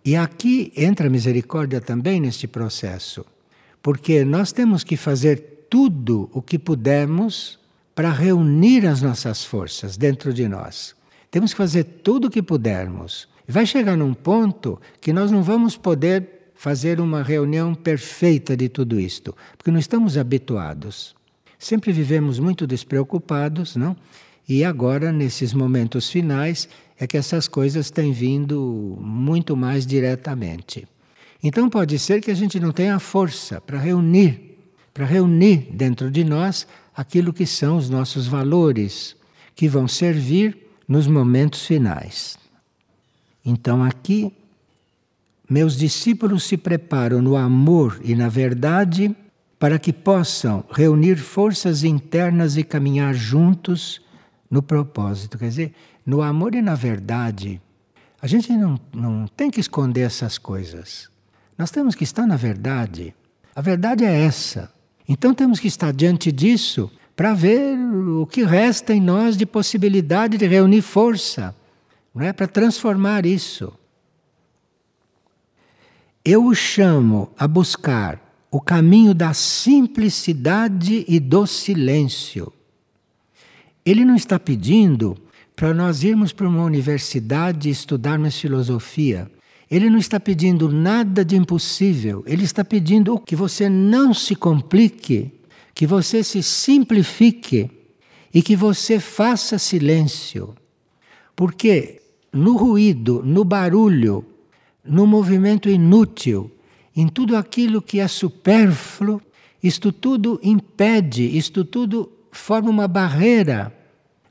E 0.04 0.16
aqui 0.16 0.74
entra 0.76 1.08
a 1.08 1.10
misericórdia 1.10 1.80
também 1.80 2.20
neste 2.20 2.48
processo, 2.48 3.24
porque 3.82 4.26
nós 4.26 4.52
temos 4.52 4.84
que 4.84 4.98
fazer 4.98 5.68
tudo 5.70 6.30
o 6.34 6.42
que 6.42 6.58
pudermos 6.58 7.60
para 7.94 8.12
reunir 8.12 8.88
as 8.88 9.02
nossas 9.02 9.44
forças 9.46 9.96
dentro 9.96 10.34
de 10.34 10.48
nós. 10.48 10.96
Temos 11.30 11.52
que 11.52 11.58
fazer 11.58 11.84
tudo 11.84 12.28
o 12.28 12.32
que 12.32 12.42
pudermos. 12.42 13.30
Vai 13.48 13.66
chegar 13.66 13.96
num 13.96 14.14
ponto 14.14 14.82
que 15.00 15.14
nós 15.14 15.32
não 15.32 15.44
vamos 15.44 15.78
poder 15.78 16.41
fazer 16.62 17.02
uma 17.02 17.24
reunião 17.24 17.74
perfeita 17.74 18.56
de 18.56 18.70
tudo 18.70 19.00
isto, 19.00 19.36
porque 19.58 19.72
não 19.72 19.80
estamos 19.80 20.16
habituados. 20.16 21.16
Sempre 21.58 21.92
vivemos 21.92 22.38
muito 22.38 22.68
despreocupados, 22.68 23.76
não? 23.76 23.98
E 24.48 24.64
agora, 24.64 25.12
nesses 25.12 25.56
momentos 25.56 26.12
finais, 26.12 26.70
é 27.00 27.08
que 27.08 27.18
essas 27.18 27.48
coisas 27.48 27.90
têm 27.90 28.12
vindo 28.12 28.96
muito 29.02 29.58
mais 29.58 29.88
diretamente. 29.88 30.88
Então 31.42 31.68
pode 31.68 31.98
ser 31.98 32.22
que 32.22 32.30
a 32.30 32.36
gente 32.36 32.60
não 32.60 32.72
tenha 32.72 33.00
força 33.00 33.60
para 33.60 33.80
reunir, 33.80 34.60
para 34.94 35.04
reunir 35.04 35.68
dentro 35.72 36.12
de 36.12 36.24
nós 36.24 36.68
aquilo 36.96 37.34
que 37.34 37.48
são 37.48 37.76
os 37.76 37.90
nossos 37.90 38.28
valores, 38.28 39.16
que 39.56 39.68
vão 39.68 39.88
servir 39.88 40.56
nos 40.88 41.08
momentos 41.08 41.66
finais. 41.66 42.38
Então 43.44 43.84
aqui, 43.84 44.32
meus 45.52 45.76
discípulos 45.76 46.46
se 46.46 46.56
preparam 46.56 47.22
no 47.22 47.36
amor 47.36 48.00
e 48.06 48.16
na 48.16 48.30
verdade 48.30 49.14
para 49.60 49.78
que 49.78 49.92
possam 49.92 50.64
reunir 50.72 51.18
forças 51.18 51.84
internas 51.84 52.56
e 52.56 52.64
caminhar 52.64 53.14
juntos 53.14 54.00
no 54.50 54.64
propósito. 54.64 55.38
Quer 55.38 55.50
dizer, 55.50 55.74
no 56.06 56.22
amor 56.22 56.56
e 56.56 56.62
na 56.62 56.74
verdade, 56.74 57.62
a 58.22 58.28
gente 58.28 58.50
não, 58.54 58.80
não 58.94 59.28
tem 59.28 59.52
que 59.52 59.60
esconder 59.60 60.04
essas 60.04 60.38
coisas. 60.38 61.10
Nós 61.58 61.70
temos 61.70 61.96
que 61.96 62.06
estar 62.06 62.26
na 62.26 62.38
verdade. 62.38 63.14
A 63.54 63.60
verdade 63.60 64.06
é 64.06 64.24
essa. 64.24 64.72
Então 65.06 65.34
temos 65.34 65.60
que 65.60 65.68
estar 65.68 65.92
diante 65.92 66.32
disso 66.32 66.90
para 67.14 67.34
ver 67.34 67.78
o 67.78 68.26
que 68.26 68.46
resta 68.46 68.94
em 68.94 69.02
nós 69.02 69.36
de 69.36 69.46
possibilidade 69.46 70.38
de 70.38 70.48
reunir 70.48 70.82
força, 70.82 71.54
não 72.16 72.24
é? 72.24 72.32
para 72.32 72.48
transformar 72.48 73.26
isso. 73.26 73.74
Eu 76.24 76.46
o 76.46 76.54
chamo 76.54 77.32
a 77.36 77.48
buscar 77.48 78.22
o 78.52 78.62
caminho 78.62 79.12
da 79.12 79.34
simplicidade 79.34 81.04
e 81.08 81.20
do 81.20 81.48
silêncio. 81.48 82.54
Ele 83.84 84.06
não 84.06 84.16
está 84.16 84.38
pedindo 84.40 85.18
para 85.56 85.74
nós 85.74 86.04
irmos 86.04 86.32
para 86.32 86.48
uma 86.48 86.64
universidade 86.64 87.70
e 87.70 87.72
estudarmos 87.72 88.40
filosofia. 88.40 89.32
Ele 89.70 89.90
não 89.90 89.98
está 89.98 90.20
pedindo 90.20 90.72
nada 90.72 91.26
de 91.26 91.36
impossível. 91.36 92.24
Ele 92.28 92.44
está 92.44 92.64
pedindo 92.64 93.18
que 93.18 93.36
você 93.36 93.68
não 93.68 94.14
se 94.14 94.36
complique, 94.36 95.32
que 95.74 95.88
você 95.88 96.24
se 96.24 96.44
simplifique 96.44 97.68
e 98.32 98.44
que 98.44 98.56
você 98.56 99.00
faça 99.00 99.58
silêncio. 99.58 100.54
Porque 101.36 102.00
no 102.32 102.58
ruído, 102.58 103.24
no 103.26 103.44
barulho, 103.44 104.24
no 104.84 105.06
movimento 105.06 105.70
inútil, 105.70 106.52
em 106.96 107.08
tudo 107.08 107.36
aquilo 107.38 107.82
que 107.82 108.00
é 108.00 108.08
supérfluo, 108.08 109.22
isto 109.62 109.92
tudo 109.92 110.40
impede, 110.44 111.24
isto 111.38 111.64
tudo 111.64 112.12
forma 112.32 112.70
uma 112.70 112.88
barreira 112.88 113.76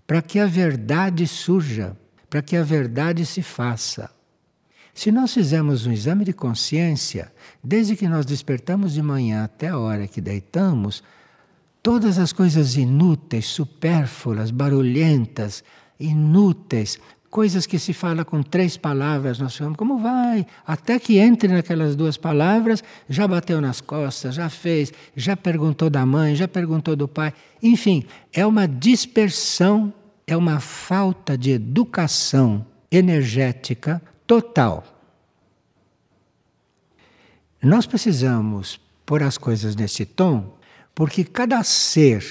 para 0.07 0.21
que 0.21 0.39
a 0.39 0.47
verdade 0.47 1.27
surja, 1.27 1.97
para 2.29 2.43
que 2.43 2.57
a 2.57 2.63
verdade 2.63 3.25
se 3.25 3.43
faça. 3.43 4.11
Se 4.93 5.13
nós 5.13 5.33
fizermos 5.33 5.87
um 5.87 5.93
exame 5.93 6.25
de 6.25 6.33
consciência, 6.33 7.33
desde 7.63 7.95
que 7.95 8.09
nós 8.09 8.27
despertamos 8.27 8.93
de 8.93 9.03
manhã 9.03 9.45
até 9.45 9.69
a 9.69 9.79
hora 9.79 10.09
que 10.09 10.21
deitamos, 10.21 11.03
todas 11.83 12.19
as 12.19 12.33
coisas 12.33 12.77
inúteis, 12.77 13.47
supérfluas, 13.47 14.51
barulhentas, 14.51 15.63
inúteis, 15.99 16.99
coisas 17.31 17.65
que 17.65 17.79
se 17.79 17.93
fala 17.93 18.25
com 18.25 18.43
três 18.43 18.77
palavras, 18.77 19.39
nós 19.39 19.57
falamos, 19.57 19.79
como 19.79 19.99
vai? 19.99 20.45
Até 20.67 20.99
que 20.99 21.17
entre 21.19 21.49
naquelas 21.49 21.95
duas 21.95 22.17
palavras, 22.17 22.83
já 23.09 23.27
bateu 23.27 23.61
nas 23.61 23.81
costas, 23.81 24.35
já 24.35 24.51
fez, 24.51 24.93
já 25.15 25.37
perguntou 25.37 25.89
da 25.89 26.05
mãe, 26.05 26.35
já 26.35 26.49
perguntou 26.49 26.97
do 26.97 27.07
pai. 27.07 27.33
Enfim, 27.63 28.05
é 28.33 28.45
uma 28.45 28.67
dispersão, 28.67 29.95
é 30.27 30.37
uma 30.37 30.59
falta 30.59 31.39
de 31.39 31.53
educação 31.53 32.67
energética 32.91 34.03
total. 34.27 34.85
Nós 37.63 37.87
precisamos 37.87 38.81
pôr 39.07 39.23
as 39.23 39.39
coisas 39.39 39.77
nesse 39.77 40.05
tom, 40.05 40.59
porque 40.95 41.23
cada 41.23 41.63
ser 41.63 42.25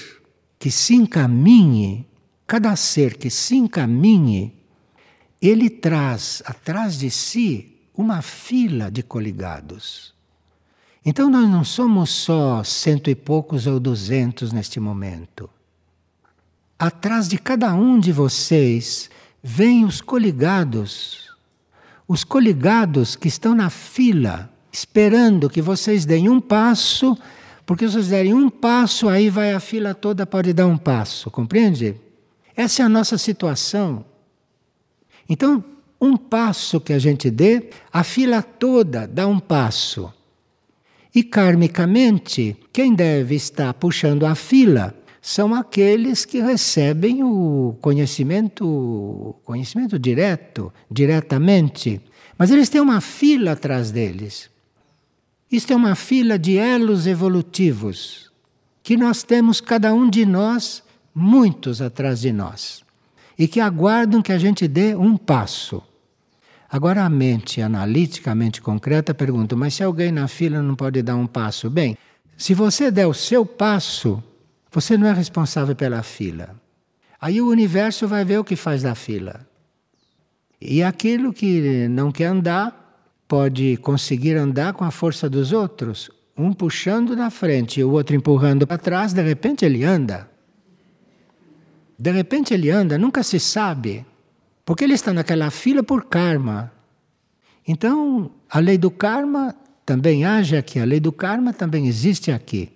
que 0.58 0.70
se 0.70 0.94
encaminhe, 0.94 2.06
cada 2.46 2.76
ser 2.76 3.16
que 3.16 3.30
se 3.30 3.56
encaminhe 3.56 4.59
ele 5.40 5.70
traz 5.70 6.42
atrás 6.44 6.98
de 6.98 7.10
si 7.10 7.76
uma 7.94 8.22
fila 8.22 8.90
de 8.90 9.02
coligados. 9.02 10.14
Então 11.04 11.30
nós 11.30 11.48
não 11.48 11.64
somos 11.64 12.10
só 12.10 12.62
cento 12.62 13.08
e 13.08 13.14
poucos 13.14 13.66
ou 13.66 13.80
duzentos 13.80 14.52
neste 14.52 14.78
momento. 14.78 15.48
Atrás 16.78 17.28
de 17.28 17.38
cada 17.38 17.74
um 17.74 17.98
de 17.98 18.12
vocês 18.12 19.10
vêm 19.42 19.84
os 19.84 20.00
coligados, 20.00 21.30
os 22.06 22.22
coligados 22.22 23.16
que 23.16 23.28
estão 23.28 23.54
na 23.54 23.70
fila, 23.70 24.50
esperando 24.72 25.48
que 25.48 25.62
vocês 25.62 26.04
deem 26.04 26.28
um 26.28 26.40
passo, 26.40 27.16
porque 27.64 27.86
se 27.86 27.94
vocês 27.94 28.08
derem 28.08 28.34
um 28.34 28.50
passo, 28.50 29.08
aí 29.08 29.30
vai 29.30 29.54
a 29.54 29.60
fila 29.60 29.94
toda 29.94 30.26
pode 30.26 30.52
dar 30.52 30.66
um 30.66 30.76
passo, 30.76 31.30
compreende? 31.30 31.96
Essa 32.54 32.82
é 32.82 32.84
a 32.84 32.88
nossa 32.88 33.16
situação. 33.16 34.04
Então, 35.30 35.64
um 36.00 36.16
passo 36.16 36.80
que 36.80 36.92
a 36.92 36.98
gente 36.98 37.30
dê, 37.30 37.70
a 37.92 38.02
fila 38.02 38.42
toda 38.42 39.06
dá 39.06 39.28
um 39.28 39.38
passo. 39.38 40.12
E 41.14 41.22
karmicamente, 41.22 42.56
quem 42.72 42.92
deve 42.92 43.36
estar 43.36 43.72
puxando 43.74 44.26
a 44.26 44.34
fila 44.34 44.92
são 45.22 45.54
aqueles 45.54 46.24
que 46.24 46.40
recebem 46.40 47.22
o 47.22 47.76
conhecimento, 47.80 49.36
conhecimento 49.44 50.00
direto, 50.00 50.72
diretamente. 50.90 52.00
Mas 52.36 52.50
eles 52.50 52.68
têm 52.68 52.80
uma 52.80 53.00
fila 53.00 53.52
atrás 53.52 53.92
deles. 53.92 54.50
Isto 55.52 55.72
é 55.72 55.76
uma 55.76 55.94
fila 55.94 56.36
de 56.36 56.56
elos 56.56 57.06
evolutivos 57.06 58.32
que 58.82 58.96
nós 58.96 59.22
temos 59.22 59.60
cada 59.60 59.94
um 59.94 60.10
de 60.10 60.26
nós, 60.26 60.82
muitos 61.14 61.80
atrás 61.80 62.20
de 62.20 62.32
nós 62.32 62.82
e 63.40 63.48
que 63.48 63.58
aguardam 63.58 64.20
que 64.20 64.34
a 64.34 64.38
gente 64.38 64.68
dê 64.68 64.94
um 64.94 65.16
passo. 65.16 65.82
Agora, 66.68 67.06
a 67.06 67.08
mente 67.08 67.62
analítica, 67.62 68.30
a 68.30 68.34
mente 68.34 68.60
concreta, 68.60 69.14
pergunta: 69.14 69.56
mas 69.56 69.72
se 69.72 69.82
alguém 69.82 70.12
na 70.12 70.28
fila 70.28 70.60
não 70.60 70.76
pode 70.76 71.00
dar 71.00 71.16
um 71.16 71.26
passo? 71.26 71.70
Bem, 71.70 71.96
se 72.36 72.52
você 72.52 72.90
der 72.90 73.06
o 73.06 73.14
seu 73.14 73.46
passo, 73.46 74.22
você 74.70 74.94
não 74.98 75.06
é 75.06 75.14
responsável 75.14 75.74
pela 75.74 76.02
fila. 76.02 76.54
Aí 77.18 77.40
o 77.40 77.48
universo 77.48 78.06
vai 78.06 78.26
ver 78.26 78.38
o 78.38 78.44
que 78.44 78.56
faz 78.56 78.82
da 78.82 78.94
fila. 78.94 79.40
E 80.60 80.82
aquilo 80.82 81.32
que 81.32 81.88
não 81.88 82.12
quer 82.12 82.26
andar, 82.26 82.76
pode 83.26 83.78
conseguir 83.78 84.36
andar 84.36 84.74
com 84.74 84.84
a 84.84 84.90
força 84.90 85.30
dos 85.30 85.50
outros. 85.50 86.10
um 86.36 86.52
puxando 86.52 87.16
na 87.16 87.30
frente 87.30 87.80
e 87.80 87.84
o 87.84 87.90
outro 87.90 88.14
empurrando 88.14 88.66
para 88.66 88.78
trás, 88.78 89.14
de 89.14 89.22
repente 89.22 89.64
ele 89.64 89.82
anda. 89.82 90.29
De 92.00 92.10
repente 92.10 92.54
ele 92.54 92.70
anda, 92.70 92.96
nunca 92.96 93.22
se 93.22 93.38
sabe, 93.38 94.06
porque 94.64 94.84
ele 94.84 94.94
está 94.94 95.12
naquela 95.12 95.50
fila 95.50 95.82
por 95.82 96.06
karma. 96.06 96.72
Então, 97.68 98.30
a 98.48 98.58
lei 98.58 98.78
do 98.78 98.90
karma 98.90 99.54
também 99.84 100.24
age 100.24 100.56
aqui, 100.56 100.80
a 100.80 100.84
lei 100.86 100.98
do 100.98 101.12
karma 101.12 101.52
também 101.52 101.86
existe 101.86 102.32
aqui. 102.32 102.72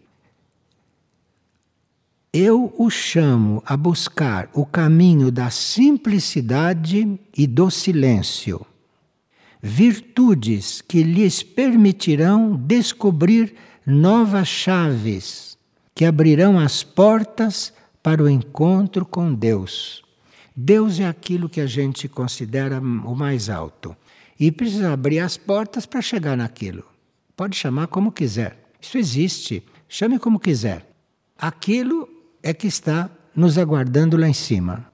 Eu 2.35 2.75
o 2.77 2.91
chamo 2.91 3.63
a 3.65 3.79
buscar 3.79 4.51
o 4.53 4.67
caminho 4.67 5.31
da 5.31 5.49
simplicidade 5.49 7.19
e 7.35 7.47
do 7.47 7.71
silêncio, 7.71 8.67
virtudes 9.63 10.83
que 10.83 11.03
lhes 11.03 11.43
permitirão 11.43 12.57
descobrir 12.57 13.55
novas 13.87 14.49
chaves 14.49 15.57
que 15.95 16.05
abrirão 16.05 16.59
as 16.59 16.83
portas 16.83 17.73
para 18.05 18.23
o 18.23 18.29
encontro 18.29 19.07
com 19.07 19.33
Deus. 19.33 20.05
Deus 20.55 21.01
é 21.01 21.09
aquilo 21.09 21.49
que 21.49 21.59
a 21.59 21.67
gente 21.67 22.07
considera 22.07 22.79
o 22.79 23.15
mais 23.15 23.49
alto 23.49 23.97
e 24.39 24.53
precisa 24.53 24.93
abrir 24.93 25.21
as 25.21 25.39
portas 25.39 25.87
para 25.87 26.03
chegar 26.03 26.37
naquilo. 26.37 26.85
Pode 27.35 27.57
chamar 27.57 27.87
como 27.87 28.13
quiser. 28.13 28.63
Isso 28.79 28.99
existe. 28.99 29.65
Chame 29.89 30.19
como 30.19 30.39
quiser. 30.39 30.87
Aquilo 31.39 32.07
é 32.43 32.53
que 32.53 32.67
está 32.67 33.09
nos 33.35 33.57
aguardando 33.57 34.19
lá 34.19 34.29
em 34.29 34.35
cima. 34.35 34.93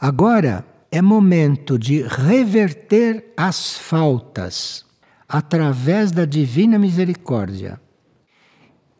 Agora 0.00 0.64
é 0.92 1.02
momento 1.02 1.76
de 1.76 2.02
reverter 2.02 3.32
as 3.36 3.76
faltas 3.76 4.86
através 5.28 6.12
da 6.12 6.24
divina 6.24 6.78
misericórdia. 6.78 7.80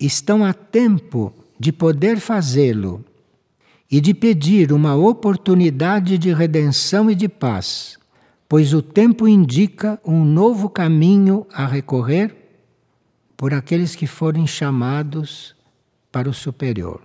Estão 0.00 0.44
a 0.44 0.52
tempo 0.52 1.32
de 1.58 1.72
poder 1.72 2.18
fazê-lo 2.20 3.04
e 3.90 4.00
de 4.00 4.12
pedir 4.14 4.72
uma 4.72 4.94
oportunidade 4.94 6.18
de 6.18 6.32
redenção 6.32 7.10
e 7.10 7.14
de 7.14 7.28
paz, 7.28 7.98
pois 8.48 8.72
o 8.74 8.82
tempo 8.82 9.26
indica 9.26 10.00
um 10.04 10.24
novo 10.24 10.68
caminho 10.68 11.46
a 11.52 11.66
recorrer 11.66 12.34
por 13.36 13.54
aqueles 13.54 13.94
que 13.94 14.06
forem 14.06 14.46
chamados 14.46 15.54
para 16.12 16.28
o 16.28 16.34
superior. 16.34 17.00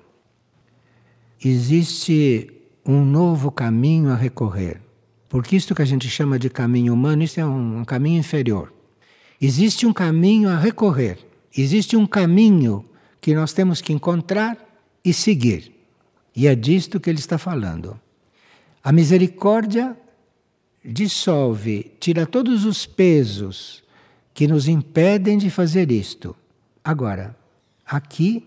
Existe 1.43 2.49
um 2.85 3.03
novo 3.03 3.51
caminho 3.51 4.09
a 4.09 4.15
recorrer, 4.15 4.81
porque 5.29 5.55
isto 5.55 5.73
que 5.73 5.81
a 5.81 5.85
gente 5.85 6.09
chama 6.09 6.37
de 6.37 6.49
caminho 6.49 6.93
humano, 6.93 7.23
isso 7.23 7.39
é 7.39 7.45
um, 7.45 7.79
um 7.79 7.85
caminho 7.85 8.19
inferior. 8.19 8.73
Existe 9.41 9.85
um 9.85 9.93
caminho 9.93 10.49
a 10.49 10.57
recorrer, 10.57 11.17
existe 11.55 11.95
um 11.95 12.05
caminho 12.05 12.85
que 13.23 13.33
nós 13.33 13.53
temos 13.53 13.79
que 13.79 13.93
encontrar 13.93 14.57
e 15.01 15.13
seguir. 15.13 15.71
E 16.36 16.45
é 16.45 16.53
disto 16.53 16.99
que 16.99 17.09
ele 17.09 17.19
está 17.19 17.38
falando. 17.38 17.97
A 18.83 18.91
misericórdia 18.91 19.95
dissolve, 20.83 21.93
tira 22.01 22.25
todos 22.25 22.65
os 22.65 22.86
pesos 22.86 23.81
que 24.33 24.45
nos 24.45 24.67
impedem 24.67 25.38
de 25.38 25.49
fazer 25.49 25.89
isto. 25.89 26.36
Agora, 26.83 27.33
aqui 27.86 28.45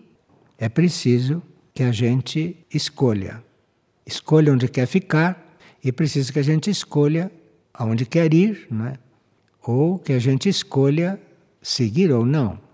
é 0.59 0.69
preciso 0.69 1.41
que 1.73 1.81
a 1.81 1.91
gente 1.91 2.55
escolha. 2.71 3.43
Escolha 4.05 4.53
onde 4.53 4.67
quer 4.67 4.85
ficar 4.85 5.57
e 5.83 5.91
precisa 5.91 6.31
que 6.31 6.37
a 6.37 6.43
gente 6.43 6.69
escolha 6.69 7.31
aonde 7.73 8.05
quer 8.05 8.31
ir, 8.31 8.67
não 8.69 8.85
é? 8.85 8.99
ou 9.63 9.97
que 9.97 10.13
a 10.13 10.19
gente 10.19 10.47
escolha 10.47 11.19
seguir 11.63 12.11
ou 12.11 12.23
não. 12.23 12.66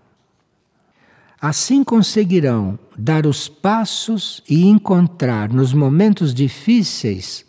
Assim 1.46 1.84
conseguirão 1.84 2.78
dar 2.96 3.26
os 3.26 3.48
passos 3.48 4.42
e 4.48 4.64
encontrar 4.64 5.52
nos 5.52 5.74
momentos 5.74 6.32
difíceis 6.32 7.44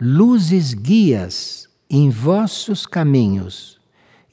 luzes 0.00 0.74
guias 0.74 1.68
em 1.88 2.10
vossos 2.10 2.86
caminhos, 2.86 3.78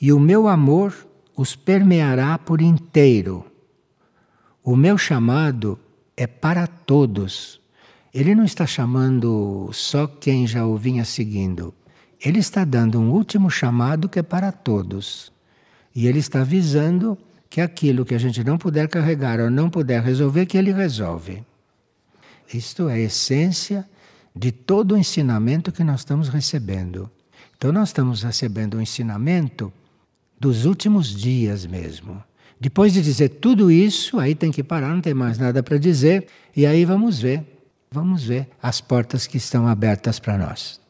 e 0.02 0.12
o 0.12 0.20
meu 0.20 0.48
amor 0.48 0.96
os 1.38 1.56
permeará 1.56 2.40
por 2.40 2.60
inteiro. 2.60 3.46
O 4.64 4.76
meu 4.76 4.98
chamado 4.98 5.78
é 6.18 6.26
para 6.26 6.66
todos. 6.66 7.62
Ele 8.12 8.34
não 8.34 8.44
está 8.44 8.66
chamando 8.66 9.70
só 9.74 10.08
quem 10.08 10.48
já 10.48 10.66
o 10.66 10.76
vinha 10.76 11.06
seguindo. 11.06 11.72
Ele 12.20 12.40
está 12.40 12.66
dando 12.66 13.00
um 13.00 13.12
último 13.12 13.52
chamado 13.52 14.10
que 14.10 14.18
é 14.18 14.24
para 14.24 14.52
todos. 14.52 15.32
E 15.94 16.08
ele 16.08 16.18
está 16.18 16.42
avisando 16.42 17.16
que 17.54 17.62
aquilo 17.62 18.04
que 18.04 18.16
a 18.16 18.18
gente 18.18 18.44
não 18.44 18.58
puder 18.58 18.88
carregar 18.88 19.40
ou 19.40 19.48
não 19.48 19.70
puder 19.70 20.02
resolver, 20.02 20.48
que 20.48 20.58
ele 20.58 20.72
resolve. 20.72 21.44
Isto 22.52 22.90
é 22.90 22.94
a 22.94 23.00
essência 23.00 23.88
de 24.36 24.52
todo 24.52 24.96
o 24.96 24.98
ensinamento 24.98 25.72
que 25.72 25.84
nós 25.84 26.00
estamos 26.00 26.30
recebendo. 26.30 27.08
Então, 27.56 27.72
nós 27.72 27.90
estamos 27.90 28.24
recebendo 28.24 28.74
o 28.74 28.78
um 28.78 28.82
ensinamento 28.82 29.72
dos 30.40 30.66
últimos 30.66 31.16
dias 31.16 31.64
mesmo. 31.68 32.24
Depois 32.60 32.92
de 32.92 33.04
dizer 33.04 33.30
tudo 33.30 33.70
isso, 33.70 34.20
aí 34.20 34.34
tem 34.34 34.52
que 34.52 34.64
parar, 34.64 34.90
não 34.90 35.00
tem 35.00 35.14
mais 35.14 35.38
nada 35.38 35.62
para 35.62 35.78
dizer, 35.78 36.26
e 36.56 36.66
aí 36.66 36.84
vamos 36.86 37.20
ver, 37.20 37.46
vamos 37.92 38.24
ver 38.24 38.50
as 38.64 38.82
portas 38.82 39.28
que 39.28 39.38
estão 39.38 39.68
abertas 39.68 40.18
para 40.18 40.40
nós. 40.40 40.82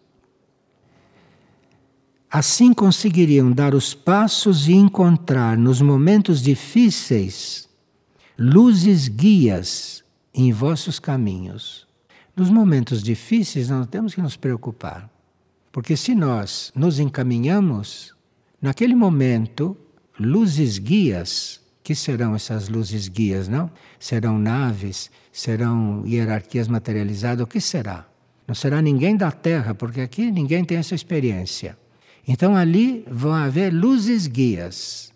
Assim 2.35 2.73
conseguiriam 2.73 3.51
dar 3.51 3.75
os 3.75 3.93
passos 3.93 4.67
e 4.67 4.73
encontrar 4.73 5.55
nos 5.55 5.79
momentos 5.79 6.41
difíceis 6.41 7.69
luzes 8.35 9.07
guias 9.07 10.03
em 10.33 10.51
vossos 10.51 10.97
caminhos. 10.97 11.85
Nos 12.35 12.49
momentos 12.49 13.03
difíceis 13.03 13.69
não 13.69 13.85
temos 13.85 14.15
que 14.15 14.21
nos 14.23 14.35
preocupar, 14.35 15.07
porque 15.71 15.95
se 15.95 16.15
nós 16.15 16.71
nos 16.75 16.97
encaminhamos, 16.97 18.15
naquele 18.59 18.95
momento, 18.95 19.77
luzes 20.19 20.79
guias, 20.79 21.61
que 21.83 21.93
serão 21.93 22.33
essas 22.33 22.67
luzes 22.67 23.07
guias, 23.07 23.47
não? 23.47 23.69
Serão 23.99 24.39
naves, 24.39 25.11
serão 25.31 26.03
hierarquias 26.03 26.67
materializadas, 26.67 27.43
o 27.43 27.47
que 27.47 27.61
será? 27.61 28.07
Não 28.47 28.55
será 28.55 28.81
ninguém 28.81 29.15
da 29.15 29.29
Terra, 29.29 29.75
porque 29.75 30.01
aqui 30.01 30.31
ninguém 30.31 30.65
tem 30.65 30.79
essa 30.79 30.95
experiência. 30.95 31.77
Então 32.27 32.55
ali 32.55 33.03
vão 33.09 33.33
haver 33.33 33.73
luzes 33.73 34.27
guias. 34.27 35.11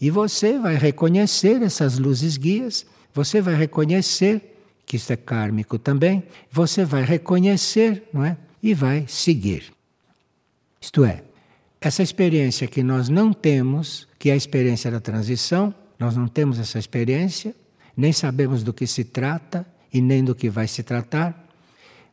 E 0.00 0.10
você 0.10 0.58
vai 0.58 0.76
reconhecer 0.76 1.62
essas 1.62 1.98
luzes 1.98 2.36
guias, 2.36 2.86
você 3.12 3.40
vai 3.40 3.54
reconhecer 3.54 4.56
que 4.84 4.96
isso 4.96 5.12
é 5.12 5.16
kármico 5.16 5.78
também, 5.78 6.22
você 6.50 6.84
vai 6.84 7.02
reconhecer, 7.02 8.08
não 8.12 8.24
é? 8.24 8.36
E 8.62 8.72
vai 8.74 9.04
seguir. 9.08 9.72
Isto 10.80 11.04
é, 11.04 11.24
essa 11.80 12.02
experiência 12.02 12.66
que 12.68 12.82
nós 12.82 13.08
não 13.08 13.32
temos, 13.32 14.06
que 14.18 14.30
é 14.30 14.32
a 14.32 14.36
experiência 14.36 14.90
da 14.90 15.00
transição, 15.00 15.74
nós 15.98 16.16
não 16.16 16.28
temos 16.28 16.58
essa 16.58 16.78
experiência, 16.78 17.54
nem 17.96 18.12
sabemos 18.12 18.62
do 18.62 18.72
que 18.72 18.86
se 18.86 19.02
trata 19.02 19.66
e 19.92 20.00
nem 20.00 20.22
do 20.22 20.34
que 20.34 20.50
vai 20.50 20.68
se 20.68 20.82
tratar, 20.82 21.48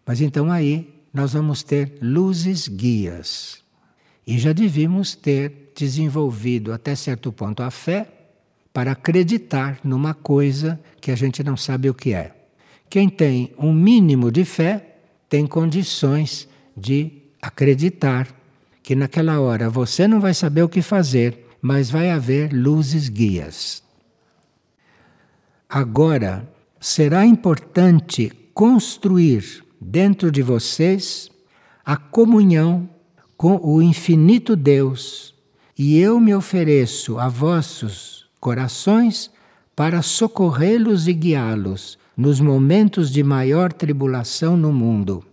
mas 0.06 0.22
então 0.22 0.52
aí 0.52 0.94
nós 1.14 1.34
vamos 1.34 1.64
ter 1.64 1.98
luzes 2.02 2.68
guias. 2.68 3.63
E 4.26 4.38
já 4.38 4.54
devíamos 4.54 5.16
ter 5.16 5.72
desenvolvido 5.76 6.72
até 6.72 6.96
certo 6.96 7.32
ponto 7.32 7.62
a 7.62 7.72
fé 7.72 8.08
para 8.72 8.92
acreditar 8.92 9.80
numa 9.84 10.14
coisa 10.14 10.80
que 11.00 11.12
a 11.12 11.16
gente 11.16 11.44
não 11.44 11.56
sabe 11.56 11.90
o 11.90 11.94
que 11.94 12.14
é. 12.14 12.36
Quem 12.90 13.10
tem 13.10 13.54
um 13.58 13.74
mínimo 13.74 14.32
de 14.32 14.46
fé 14.46 14.98
tem 15.30 15.46
condições 15.46 16.48
de 16.76 17.12
acreditar 17.42 18.28
que 18.82 18.96
naquela 18.96 19.40
hora 19.40 19.70
você 19.70 20.08
não 20.08 20.20
vai 20.20 20.34
saber 20.34 20.64
o 20.64 20.70
que 20.70 20.82
fazer, 20.82 21.48
mas 21.62 21.90
vai 21.90 22.10
haver 22.12 22.54
luzes 22.54 23.10
guias. 23.10 23.82
Agora, 25.70 26.48
será 26.80 27.26
importante 27.26 28.32
construir 28.54 29.64
dentro 29.80 30.32
de 30.32 30.42
vocês 30.42 31.32
a 31.86 31.98
comunhão 31.98 32.90
com 33.38 33.60
o 33.62 33.82
infinito 33.82 34.56
Deus, 34.56 35.34
e 35.78 35.98
eu 35.98 36.20
me 36.20 36.34
ofereço 36.34 37.18
a 37.18 37.28
vossos 37.28 38.26
corações 38.40 39.32
para 39.76 40.02
socorrê-los 40.02 41.08
e 41.08 41.14
guiá-los 41.14 41.98
nos 42.16 42.40
momentos 42.40 43.12
de 43.12 43.24
maior 43.24 43.74
tribulação 43.74 44.56
no 44.56 44.72
mundo. 44.72 45.26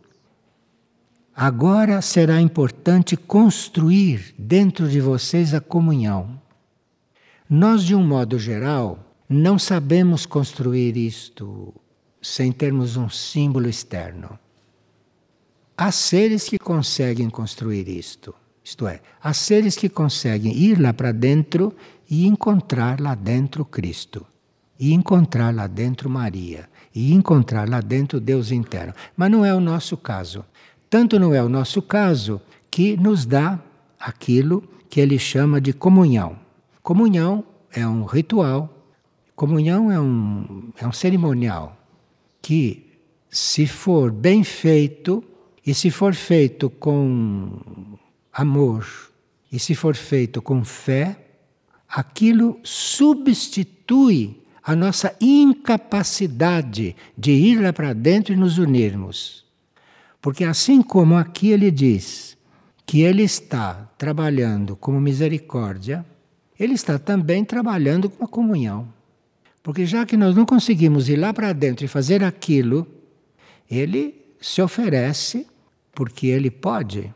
Agora 1.37 2.01
será 2.03 2.41
importante 2.41 3.17
construir 3.17 4.35
dentro 4.39 4.89
de 4.89 5.01
vocês 5.01 5.55
a 5.55 5.61
comunhão. 5.61 6.41
Nós, 7.49 7.83
de 7.83 7.95
um 7.95 8.07
modo 8.07 8.39
geral, 8.39 8.99
não 9.29 9.59
sabemos 9.59 10.27
construir 10.27 10.97
isto 10.97 11.75
sem 12.21 12.53
termos 12.53 12.97
um 12.97 13.09
símbolo 13.09 13.69
externo. 13.69 14.39
Há 15.83 15.91
seres 15.91 16.47
que 16.47 16.59
conseguem 16.59 17.31
construir 17.31 17.89
isto. 17.89 18.35
Isto 18.63 18.87
é, 18.87 19.01
há 19.19 19.33
seres 19.33 19.77
que 19.77 19.89
conseguem 19.89 20.55
ir 20.55 20.79
lá 20.79 20.93
para 20.93 21.11
dentro 21.11 21.75
e 22.11 22.27
encontrar 22.27 23.01
lá 23.01 23.15
dentro 23.15 23.65
Cristo, 23.65 24.27
e 24.79 24.93
encontrar 24.93 25.55
lá 25.55 25.67
dentro 25.67 26.11
Maria, 26.11 26.69
e 26.95 27.15
encontrar 27.15 27.67
lá 27.67 27.81
dentro 27.81 28.21
Deus 28.21 28.53
interno. 28.53 28.93
Mas 29.17 29.31
não 29.31 29.43
é 29.43 29.55
o 29.55 29.59
nosso 29.59 29.97
caso. 29.97 30.45
Tanto 30.91 31.19
não 31.19 31.33
é 31.33 31.43
o 31.43 31.49
nosso 31.49 31.81
caso 31.81 32.43
que 32.71 32.95
nos 32.99 33.25
dá 33.25 33.59
aquilo 33.99 34.63
que 34.87 35.01
ele 35.01 35.19
chama 35.19 35.63
de 35.63 35.73
comunhão. 35.73 36.39
Comunhão 36.83 37.43
é 37.73 37.87
um 37.87 38.05
ritual, 38.05 38.69
comunhão 39.35 39.91
é 39.91 39.99
um, 39.99 40.69
é 40.79 40.87
um 40.87 40.93
cerimonial 40.93 41.75
que, 42.43 42.87
se 43.31 43.67
for 43.67 44.13
bem 44.13 44.45
feito, 44.45 45.25
e 45.67 45.75
se 45.75 45.91
for 45.91 46.15
feito 46.15 46.71
com 46.71 47.99
amor, 48.33 48.87
e 49.53 49.59
se 49.59 49.75
for 49.75 49.95
feito 49.95 50.41
com 50.41 50.65
fé, 50.65 51.19
aquilo 51.89 52.59
substitui 52.63 54.41
a 54.63 54.77
nossa 54.77 55.15
incapacidade 55.21 56.95
de 57.17 57.33
ir 57.33 57.61
lá 57.61 57.73
para 57.73 57.93
dentro 57.93 58.33
e 58.33 58.37
nos 58.37 58.59
unirmos. 58.59 59.45
Porque 60.21 60.45
assim 60.45 60.83
como 60.83 61.17
aqui 61.17 61.51
ele 61.51 61.71
diz 61.71 62.37
que 62.87 63.01
ele 63.01 63.23
está 63.23 63.89
trabalhando 63.97 64.77
como 64.77 65.01
misericórdia, 65.01 66.05
ele 66.59 66.75
está 66.75 66.99
também 66.99 67.45
trabalhando 67.45 68.09
com 68.11 68.25
a 68.25 68.29
comunhão. 68.29 68.89
Porque 69.63 69.87
já 69.87 70.07
que 70.07 70.17
nós 70.17 70.35
não 70.35 70.45
conseguimos 70.45 71.09
ir 71.09 71.17
lá 71.17 71.33
para 71.33 71.53
dentro 71.53 71.85
e 71.85 71.89
fazer 71.89 72.23
aquilo, 72.23 72.87
ele 73.71 74.15
se 74.41 74.61
oferece 74.63 75.47
porque 76.01 76.29
ele 76.29 76.51
pode. 76.51 77.13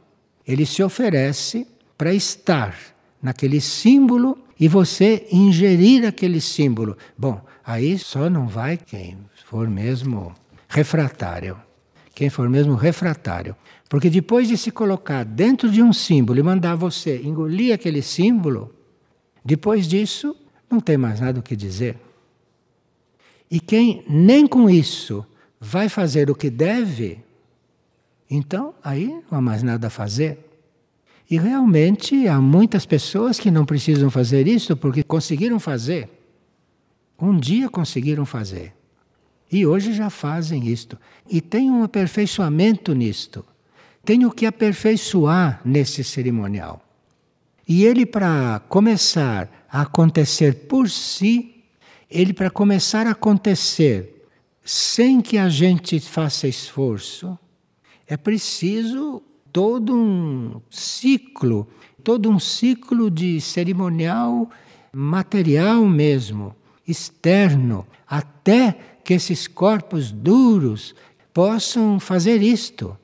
Ele 0.46 0.66
se 0.66 0.82
oferece 0.82 1.66
para 1.96 2.12
estar 2.12 2.76
naquele 3.22 3.58
símbolo 3.58 4.36
e 4.60 4.68
você 4.68 5.26
ingerir 5.32 6.06
aquele 6.06 6.38
símbolo. 6.38 6.94
Bom, 7.16 7.42
aí 7.64 7.98
só 7.98 8.28
não 8.28 8.46
vai 8.46 8.76
quem 8.76 9.16
for 9.46 9.70
mesmo 9.70 10.34
refratário. 10.68 11.56
Quem 12.14 12.28
for 12.28 12.46
mesmo 12.50 12.74
refratário. 12.74 13.56
Porque 13.88 14.10
depois 14.10 14.48
de 14.48 14.58
se 14.58 14.70
colocar 14.70 15.24
dentro 15.24 15.70
de 15.70 15.82
um 15.82 15.90
símbolo 15.90 16.40
e 16.40 16.42
mandar 16.42 16.74
você 16.74 17.22
engolir 17.22 17.72
aquele 17.72 18.02
símbolo, 18.02 18.70
depois 19.42 19.88
disso, 19.88 20.36
não 20.70 20.78
tem 20.78 20.98
mais 20.98 21.20
nada 21.20 21.40
o 21.40 21.42
que 21.42 21.56
dizer. 21.56 21.96
E 23.50 23.58
quem 23.60 24.04
nem 24.06 24.46
com 24.46 24.68
isso 24.68 25.24
vai 25.58 25.88
fazer 25.88 26.30
o 26.30 26.34
que 26.34 26.50
deve, 26.50 27.24
então 28.34 28.74
aí 28.82 29.06
não 29.30 29.38
há 29.38 29.40
mais 29.40 29.62
nada 29.62 29.86
a 29.86 29.90
fazer. 29.90 30.38
E 31.30 31.38
realmente 31.38 32.28
há 32.28 32.40
muitas 32.40 32.84
pessoas 32.84 33.38
que 33.38 33.50
não 33.50 33.64
precisam 33.64 34.10
fazer 34.10 34.46
isso 34.46 34.76
porque 34.76 35.02
conseguiram 35.02 35.58
fazer. 35.58 36.10
Um 37.18 37.38
dia 37.38 37.68
conseguiram 37.68 38.26
fazer. 38.26 38.74
E 39.50 39.64
hoje 39.64 39.92
já 39.92 40.10
fazem 40.10 40.68
isto. 40.68 40.98
E 41.30 41.40
tem 41.40 41.70
um 41.70 41.84
aperfeiçoamento 41.84 42.92
nisto. 42.92 43.44
Tem 44.04 44.26
o 44.26 44.30
que 44.30 44.46
aperfeiçoar 44.46 45.60
nesse 45.64 46.02
cerimonial. 46.02 46.82
E 47.66 47.84
ele, 47.84 48.04
para 48.04 48.60
começar 48.68 49.66
a 49.70 49.82
acontecer 49.82 50.66
por 50.66 50.90
si, 50.90 51.64
ele, 52.10 52.34
para 52.34 52.50
começar 52.50 53.06
a 53.06 53.12
acontecer 53.12 54.28
sem 54.62 55.20
que 55.20 55.38
a 55.38 55.48
gente 55.48 55.98
faça 56.00 56.46
esforço, 56.46 57.38
é 58.06 58.16
preciso 58.16 59.22
todo 59.52 59.94
um 59.94 60.60
ciclo, 60.70 61.66
todo 62.02 62.28
um 62.28 62.38
ciclo 62.38 63.10
de 63.10 63.40
cerimonial 63.40 64.50
material 64.92 65.84
mesmo, 65.86 66.54
externo, 66.86 67.86
até 68.06 68.76
que 69.02 69.14
esses 69.14 69.46
corpos 69.46 70.10
duros 70.10 70.94
possam 71.32 71.98
fazer 71.98 72.42
isto, 72.42 72.96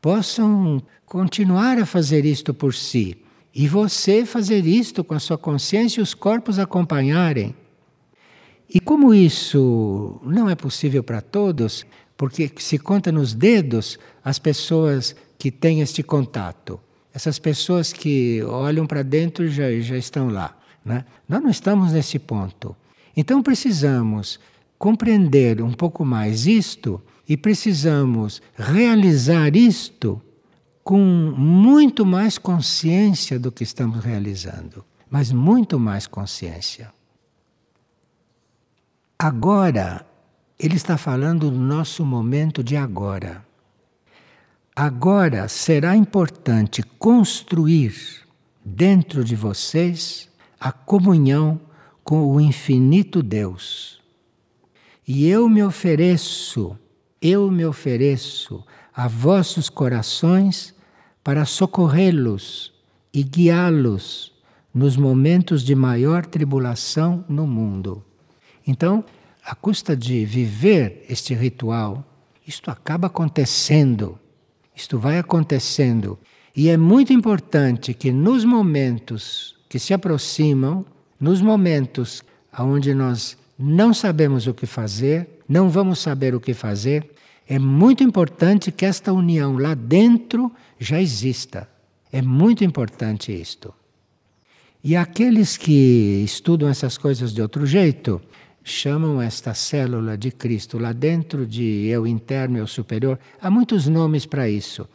possam 0.00 0.82
continuar 1.04 1.78
a 1.78 1.86
fazer 1.86 2.24
isto 2.24 2.54
por 2.54 2.74
si. 2.74 3.16
E 3.54 3.68
você 3.68 4.24
fazer 4.24 4.66
isto 4.66 5.04
com 5.04 5.14
a 5.14 5.20
sua 5.20 5.38
consciência 5.38 6.00
e 6.00 6.02
os 6.02 6.12
corpos 6.12 6.58
acompanharem. 6.58 7.54
E 8.68 8.80
como 8.80 9.14
isso 9.14 10.20
não 10.24 10.50
é 10.50 10.56
possível 10.56 11.04
para 11.04 11.20
todos, 11.20 11.86
porque 12.16 12.50
se 12.58 12.78
conta 12.78 13.10
nos 13.10 13.34
dedos 13.34 13.98
as 14.24 14.38
pessoas 14.38 15.14
que 15.38 15.50
têm 15.50 15.80
este 15.80 16.02
contato, 16.02 16.80
essas 17.12 17.38
pessoas 17.38 17.92
que 17.92 18.42
olham 18.42 18.86
para 18.86 19.02
dentro 19.02 19.48
já, 19.48 19.70
já 19.80 19.96
estão 19.96 20.28
lá. 20.28 20.56
Né? 20.84 21.04
Nós 21.28 21.42
não 21.42 21.50
estamos 21.50 21.92
nesse 21.92 22.18
ponto. 22.18 22.76
Então 23.16 23.42
precisamos 23.42 24.40
compreender 24.78 25.62
um 25.62 25.72
pouco 25.72 26.04
mais 26.04 26.46
isto 26.46 27.00
e 27.28 27.36
precisamos 27.36 28.42
realizar 28.56 29.56
isto 29.56 30.20
com 30.82 30.98
muito 30.98 32.04
mais 32.04 32.36
consciência 32.36 33.38
do 33.38 33.50
que 33.50 33.64
estamos 33.64 34.04
realizando, 34.04 34.84
mas 35.08 35.32
muito 35.32 35.78
mais 35.78 36.06
consciência. 36.06 36.92
Agora, 39.18 40.04
ele 40.58 40.76
está 40.76 40.96
falando 40.96 41.50
do 41.50 41.58
nosso 41.58 42.04
momento 42.04 42.62
de 42.62 42.76
agora. 42.76 43.44
Agora 44.74 45.48
será 45.48 45.96
importante 45.96 46.82
construir 46.98 47.94
dentro 48.64 49.24
de 49.24 49.36
vocês 49.36 50.28
a 50.58 50.72
comunhão 50.72 51.60
com 52.02 52.26
o 52.26 52.40
infinito 52.40 53.22
Deus. 53.22 54.00
E 55.06 55.28
eu 55.28 55.48
me 55.48 55.62
ofereço, 55.62 56.78
eu 57.20 57.50
me 57.50 57.64
ofereço 57.64 58.64
a 58.94 59.06
vossos 59.06 59.68
corações 59.68 60.74
para 61.22 61.44
socorrê-los 61.44 62.72
e 63.12 63.22
guiá-los 63.22 64.32
nos 64.72 64.96
momentos 64.96 65.62
de 65.62 65.74
maior 65.74 66.26
tribulação 66.26 67.24
no 67.28 67.46
mundo. 67.46 68.02
Então, 68.66 69.04
à 69.44 69.54
custa 69.54 69.96
de 69.96 70.24
viver 70.24 71.04
este 71.08 71.34
ritual, 71.34 72.04
isto 72.46 72.70
acaba 72.70 73.08
acontecendo. 73.08 74.18
Isto 74.74 74.98
vai 74.98 75.18
acontecendo. 75.18 76.18
E 76.56 76.68
é 76.68 76.76
muito 76.76 77.12
importante 77.12 77.92
que 77.94 78.10
nos 78.12 78.44
momentos 78.44 79.56
que 79.68 79.78
se 79.78 79.92
aproximam, 79.92 80.84
nos 81.20 81.40
momentos 81.40 82.22
onde 82.58 82.94
nós 82.94 83.36
não 83.58 83.92
sabemos 83.92 84.46
o 84.46 84.54
que 84.54 84.66
fazer, 84.66 85.40
não 85.48 85.68
vamos 85.68 85.98
saber 85.98 86.34
o 86.34 86.40
que 86.40 86.54
fazer, 86.54 87.10
é 87.46 87.58
muito 87.58 88.02
importante 88.02 88.72
que 88.72 88.86
esta 88.86 89.12
união 89.12 89.58
lá 89.58 89.74
dentro 89.74 90.50
já 90.78 91.00
exista. 91.00 91.68
É 92.10 92.22
muito 92.22 92.64
importante 92.64 93.32
isto. 93.32 93.74
E 94.82 94.94
aqueles 94.96 95.56
que 95.56 96.22
estudam 96.24 96.68
essas 96.68 96.98
coisas 96.98 97.32
de 97.32 97.40
outro 97.40 97.66
jeito, 97.66 98.20
chamam 98.64 99.20
esta 99.20 99.52
célula 99.52 100.16
de 100.16 100.30
Cristo 100.30 100.78
lá 100.78 100.92
dentro 100.92 101.46
de 101.46 101.86
eu 101.86 102.06
interno, 102.06 102.56
eu 102.56 102.66
superior. 102.66 103.18
Há 103.40 103.50
muitos 103.50 103.86
nomes 103.86 104.24
para 104.24 104.48
isso. 104.48 104.88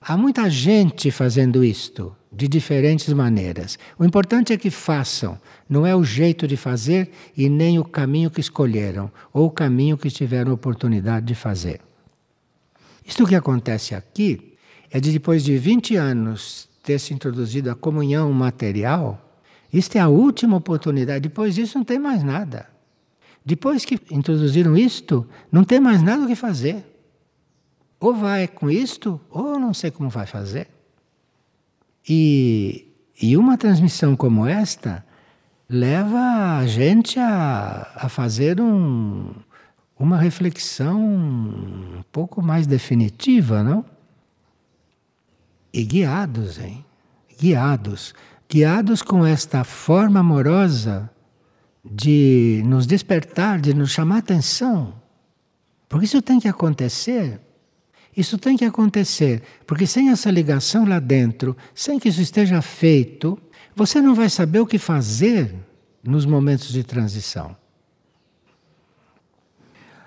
Há 0.00 0.16
muita 0.16 0.50
gente 0.50 1.10
fazendo 1.12 1.64
isto 1.64 2.14
de 2.30 2.48
diferentes 2.48 3.10
maneiras. 3.12 3.78
O 3.98 4.04
importante 4.04 4.52
é 4.52 4.58
que 4.58 4.70
façam, 4.70 5.40
não 5.68 5.86
é 5.86 5.94
o 5.96 6.04
jeito 6.04 6.46
de 6.46 6.56
fazer 6.56 7.10
e 7.36 7.48
nem 7.48 7.78
o 7.78 7.84
caminho 7.84 8.30
que 8.30 8.40
escolheram 8.40 9.10
ou 9.32 9.46
o 9.46 9.50
caminho 9.50 9.96
que 9.96 10.10
tiveram 10.10 10.52
oportunidade 10.52 11.24
de 11.24 11.34
fazer. 11.34 11.80
Isto 13.06 13.26
que 13.26 13.36
acontece 13.36 13.94
aqui 13.94 14.54
é 14.90 15.00
de 15.00 15.12
depois 15.12 15.44
de 15.44 15.56
20 15.56 15.96
anos 15.96 16.68
ter 16.82 16.98
se 16.98 17.14
introduzido 17.14 17.70
a 17.70 17.74
comunhão 17.74 18.32
material, 18.32 19.22
isto 19.72 19.96
é 19.96 20.00
a 20.00 20.08
última 20.08 20.56
oportunidade, 20.56 21.20
depois 21.28 21.54
disso 21.54 21.78
não 21.78 21.84
tem 21.84 21.98
mais 21.98 22.22
nada. 22.22 22.75
Depois 23.46 23.84
que 23.84 24.00
introduziram 24.10 24.76
isto, 24.76 25.24
não 25.52 25.62
tem 25.62 25.78
mais 25.78 26.02
nada 26.02 26.24
o 26.24 26.26
que 26.26 26.34
fazer. 26.34 26.84
Ou 28.00 28.12
vai 28.12 28.48
com 28.48 28.68
isto, 28.68 29.20
ou 29.30 29.56
não 29.56 29.72
sei 29.72 29.92
como 29.92 30.10
vai 30.10 30.26
fazer. 30.26 30.66
E, 32.08 32.88
e 33.22 33.36
uma 33.36 33.56
transmissão 33.56 34.16
como 34.16 34.48
esta 34.48 35.06
leva 35.68 36.58
a 36.58 36.66
gente 36.66 37.20
a, 37.20 37.88
a 37.94 38.08
fazer 38.08 38.60
um, 38.60 39.32
uma 39.96 40.18
reflexão 40.18 41.00
um 41.00 42.02
pouco 42.10 42.42
mais 42.42 42.66
definitiva, 42.66 43.62
não? 43.62 43.84
E 45.72 45.84
guiados, 45.84 46.58
hein? 46.58 46.84
Guiados. 47.40 48.12
Guiados 48.48 49.02
com 49.02 49.24
esta 49.24 49.62
forma 49.62 50.18
amorosa 50.18 51.08
de 51.90 52.62
nos 52.66 52.86
despertar, 52.86 53.60
de 53.60 53.74
nos 53.74 53.90
chamar 53.90 54.18
atenção. 54.18 54.94
Porque 55.88 56.06
isso 56.06 56.20
tem 56.22 56.40
que 56.40 56.48
acontecer. 56.48 57.40
Isso 58.16 58.38
tem 58.38 58.56
que 58.56 58.64
acontecer, 58.64 59.42
porque 59.66 59.86
sem 59.86 60.08
essa 60.08 60.30
ligação 60.30 60.86
lá 60.86 60.98
dentro, 60.98 61.54
sem 61.74 61.98
que 61.98 62.08
isso 62.08 62.22
esteja 62.22 62.62
feito, 62.62 63.38
você 63.74 64.00
não 64.00 64.14
vai 64.14 64.30
saber 64.30 64.60
o 64.60 64.66
que 64.66 64.78
fazer 64.78 65.54
nos 66.02 66.24
momentos 66.24 66.72
de 66.72 66.82
transição. 66.82 67.54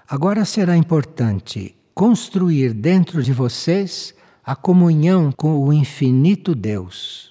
Agora 0.08 0.44
será 0.44 0.76
importante 0.76 1.76
construir 1.94 2.74
dentro 2.74 3.22
de 3.22 3.32
vocês 3.32 4.16
a 4.44 4.56
comunhão 4.56 5.32
com 5.32 5.60
o 5.60 5.72
infinito 5.72 6.56
Deus. 6.56 7.29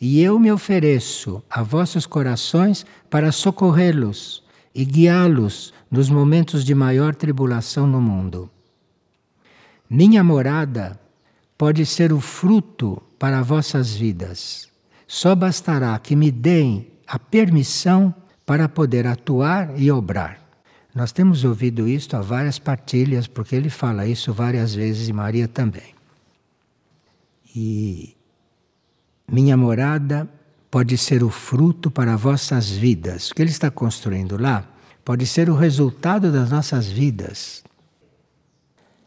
E 0.00 0.22
eu 0.22 0.38
me 0.38 0.52
ofereço 0.52 1.42
a 1.50 1.62
vossos 1.62 2.06
corações 2.06 2.86
para 3.10 3.32
socorrê-los 3.32 4.42
e 4.74 4.84
guiá-los 4.84 5.72
nos 5.90 6.08
momentos 6.08 6.64
de 6.64 6.74
maior 6.74 7.14
tribulação 7.14 7.86
no 7.86 8.00
mundo. 8.00 8.48
Minha 9.90 10.22
morada 10.22 11.00
pode 11.56 11.84
ser 11.84 12.12
o 12.12 12.20
fruto 12.20 13.02
para 13.18 13.42
vossas 13.42 13.94
vidas. 13.94 14.68
Só 15.06 15.34
bastará 15.34 15.98
que 15.98 16.14
me 16.14 16.30
deem 16.30 16.86
a 17.06 17.18
permissão 17.18 18.14
para 18.46 18.68
poder 18.68 19.06
atuar 19.06 19.78
e 19.80 19.90
obrar. 19.90 20.38
Nós 20.94 21.10
temos 21.10 21.44
ouvido 21.44 21.88
isto 21.88 22.16
a 22.16 22.20
várias 22.20 22.58
partilhas, 22.58 23.26
porque 23.26 23.56
ele 23.56 23.70
fala 23.70 24.06
isso 24.06 24.32
várias 24.32 24.74
vezes 24.74 25.08
e 25.08 25.12
Maria 25.12 25.48
também. 25.48 25.94
E 27.54 28.14
minha 29.30 29.56
morada 29.56 30.28
pode 30.70 30.96
ser 30.96 31.22
o 31.22 31.30
fruto 31.30 31.90
para 31.90 32.16
vossas 32.16 32.70
vidas. 32.70 33.30
O 33.30 33.34
que 33.34 33.42
ele 33.42 33.50
está 33.50 33.70
construindo 33.70 34.40
lá 34.40 34.66
pode 35.04 35.26
ser 35.26 35.48
o 35.50 35.54
resultado 35.54 36.32
das 36.32 36.50
nossas 36.50 36.86
vidas. 36.86 37.62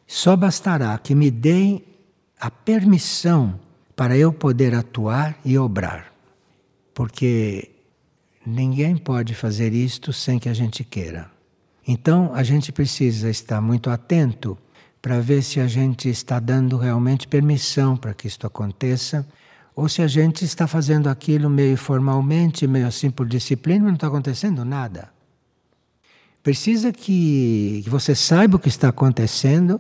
Só 0.08 0.36
bastará 0.36 0.98
que 0.98 1.16
me 1.16 1.32
deem 1.32 1.84
a 2.40 2.52
permissão 2.52 3.60
para 3.96 4.18
eu 4.18 4.34
poder 4.34 4.74
atuar 4.74 5.38
e 5.46 5.58
obrar. 5.58 6.12
Porque 6.94 7.70
ninguém 8.46 8.98
pode 8.98 9.34
fazer 9.34 9.74
isto 9.74 10.12
sem 10.12 10.40
que 10.40 10.50
a 10.50 10.54
gente 10.54 10.84
queira. 10.84 11.30
Então 11.88 12.32
a 12.34 12.44
gente 12.44 12.72
precisa 12.72 13.30
estar 13.30 13.62
muito 13.62 13.90
atento 13.90 14.58
para 15.02 15.20
ver 15.20 15.42
se 15.42 15.60
a 15.60 15.68
gente 15.68 16.10
está 16.10 16.40
dando 16.40 16.78
realmente 16.78 17.28
permissão 17.28 17.98
para 17.98 18.14
que 18.14 18.28
isto 18.28 18.46
aconteça 18.46 19.26
ou 19.76 19.88
se 19.88 20.02
a 20.02 20.08
gente 20.08 20.44
está 20.46 20.68
fazendo 20.68 21.08
aquilo 21.08 21.50
meio 21.50 21.78
formalmente, 21.78 22.68
meio 22.68 22.88
assim 22.88 23.10
por 23.10 23.28
disciplina, 23.28 23.86
não 23.86 23.94
está 23.96 24.08
acontecendo 24.08 24.66
nada. 24.66 25.10
Precisa 26.44 26.92
que, 26.92 27.82
que 27.84 27.90
você 27.90 28.16
saiba 28.16 28.58
o 28.58 28.60
que 28.60 28.70
está 28.70 28.90
acontecendo 28.90 29.80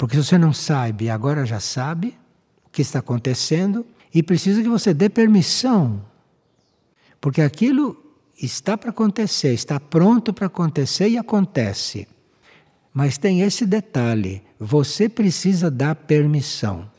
porque 0.00 0.16
se 0.16 0.24
você 0.24 0.38
não 0.38 0.50
sabe, 0.54 1.10
agora 1.10 1.44
já 1.44 1.60
sabe 1.60 2.16
o 2.64 2.70
que 2.70 2.80
está 2.80 3.00
acontecendo 3.00 3.84
e 4.14 4.22
precisa 4.22 4.62
que 4.62 4.68
você 4.68 4.94
dê 4.94 5.10
permissão. 5.10 6.02
Porque 7.20 7.42
aquilo 7.42 8.02
está 8.42 8.78
para 8.78 8.88
acontecer, 8.88 9.52
está 9.52 9.78
pronto 9.78 10.32
para 10.32 10.46
acontecer 10.46 11.10
e 11.10 11.18
acontece. 11.18 12.08
Mas 12.94 13.18
tem 13.18 13.42
esse 13.42 13.66
detalhe: 13.66 14.42
você 14.58 15.06
precisa 15.06 15.70
dar 15.70 15.94
permissão. 15.94 16.89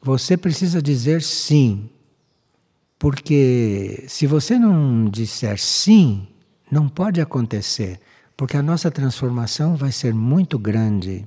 Você 0.00 0.36
precisa 0.36 0.80
dizer 0.80 1.22
sim. 1.22 1.88
Porque 2.98 4.04
se 4.08 4.26
você 4.26 4.58
não 4.58 5.08
disser 5.08 5.58
sim, 5.58 6.26
não 6.70 6.88
pode 6.88 7.20
acontecer, 7.20 8.00
porque 8.36 8.56
a 8.56 8.62
nossa 8.62 8.90
transformação 8.90 9.76
vai 9.76 9.92
ser 9.92 10.12
muito 10.12 10.58
grande. 10.58 11.26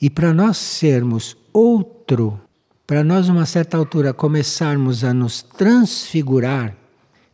E 0.00 0.08
para 0.08 0.32
nós 0.32 0.56
sermos 0.56 1.36
outro, 1.52 2.40
para 2.86 3.02
nós, 3.02 3.28
numa 3.28 3.46
certa 3.46 3.76
altura, 3.76 4.14
começarmos 4.14 5.02
a 5.02 5.12
nos 5.12 5.42
transfigurar, 5.42 6.76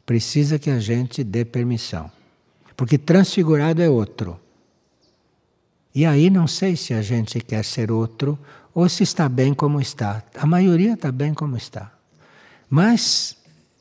precisa 0.06 0.58
que 0.58 0.70
a 0.70 0.78
gente 0.78 1.22
dê 1.22 1.44
permissão. 1.44 2.10
Porque 2.74 2.96
transfigurado 2.96 3.82
é 3.82 3.88
outro. 3.90 4.40
E 5.94 6.06
aí 6.06 6.30
não 6.30 6.46
sei 6.46 6.74
se 6.74 6.94
a 6.94 7.02
gente 7.02 7.38
quer 7.40 7.64
ser 7.64 7.92
outro 7.92 8.38
ou 8.74 8.88
se 8.88 9.02
está 9.02 9.28
bem 9.28 9.52
como 9.54 9.80
está. 9.80 10.22
A 10.36 10.46
maioria 10.46 10.94
está 10.94 11.12
bem 11.12 11.34
como 11.34 11.56
está. 11.56 11.92
Mas 12.68 13.36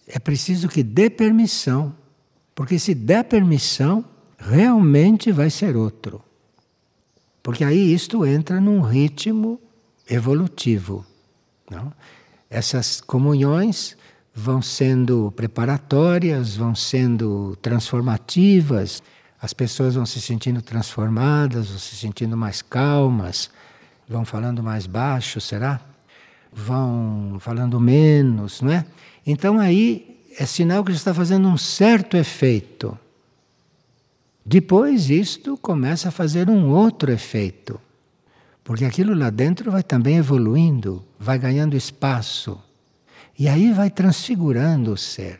é 0.08 0.20
preciso 0.20 0.68
que 0.68 0.84
dê 0.84 1.10
permissão, 1.10 1.96
porque 2.54 2.78
se 2.78 2.94
der 2.94 3.24
permissão, 3.24 4.04
realmente 4.38 5.32
vai 5.32 5.50
ser 5.50 5.76
outro. 5.76 6.22
Porque 7.42 7.64
aí 7.64 7.94
isto 7.94 8.26
entra 8.26 8.60
num 8.60 8.82
ritmo 8.82 9.60
evolutivo. 10.10 11.06
Não? 11.70 11.92
Essas 12.50 13.00
comunhões 13.00 13.98
vão 14.34 14.62
sendo 14.62 15.32
preparatórias, 15.36 16.56
vão 16.56 16.76
sendo 16.76 17.56
transformativas, 17.62 19.02
as 19.42 19.54
pessoas 19.54 19.96
vão 19.96 20.06
se 20.06 20.22
sentindo 20.22 20.62
transformadas, 20.62 21.70
vão 21.70 21.80
se 21.80 21.96
sentindo 21.96 22.38
mais 22.38 22.62
calmas, 22.62 23.50
vão 24.12 24.26
falando 24.26 24.62
mais 24.62 24.86
baixo, 24.86 25.40
será? 25.40 25.80
Vão 26.52 27.38
falando 27.40 27.80
menos, 27.80 28.62
não 28.62 28.72
é? 28.72 28.86
Então 29.26 29.58
aí 29.58 30.20
é 30.38 30.46
sinal 30.46 30.84
que 30.84 30.92
está 30.92 31.14
fazendo 31.14 31.48
um 31.48 31.58
certo 31.58 32.18
efeito. 32.18 32.98
Depois 34.46 35.10
isto 35.10 35.56
começa 35.58 36.10
a 36.10 36.12
fazer 36.12 36.50
um 36.50 36.70
outro 36.70 37.12
efeito, 37.12 37.80
porque 38.64 38.84
aquilo 38.84 39.14
lá 39.14 39.30
dentro 39.30 39.72
vai 39.72 39.84
também 39.84 40.18
evoluindo, 40.18 41.06
vai 41.18 41.40
ganhando 41.40 41.78
espaço, 41.78 42.62
e 43.40 43.48
aí 43.48 43.72
vai 43.72 43.90
transfigurando 43.90 44.92
o 44.92 44.98
ser. 44.98 45.40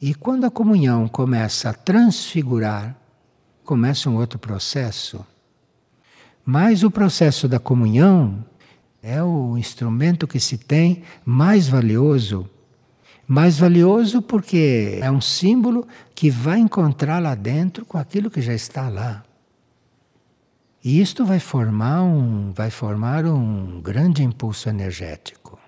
E 0.00 0.14
quando 0.14 0.44
a 0.44 0.50
comunhão 0.50 1.06
começa 1.06 1.70
a 1.70 1.74
transfigurar, 1.74 2.96
começa 3.64 4.08
um 4.08 4.16
outro 4.16 4.38
processo. 4.38 5.24
Mas 6.50 6.82
o 6.82 6.90
processo 6.90 7.46
da 7.46 7.58
comunhão 7.58 8.42
é 9.02 9.22
o 9.22 9.58
instrumento 9.58 10.26
que 10.26 10.40
se 10.40 10.56
tem 10.56 11.02
mais 11.22 11.68
valioso 11.68 12.48
mais 13.28 13.58
valioso 13.58 14.22
porque 14.22 14.98
é 15.02 15.10
um 15.10 15.20
símbolo 15.20 15.86
que 16.14 16.30
vai 16.30 16.58
encontrar 16.58 17.18
lá 17.18 17.34
dentro 17.34 17.84
com 17.84 17.98
aquilo 17.98 18.30
que 18.30 18.40
já 18.40 18.54
está 18.54 18.88
lá. 18.88 19.22
E 20.82 20.98
isto 20.98 21.26
vai 21.26 21.38
formar 21.38 22.02
um, 22.02 22.52
vai 22.54 22.70
formar 22.70 23.26
um 23.26 23.82
grande 23.82 24.22
impulso 24.22 24.70
energético. 24.70 25.58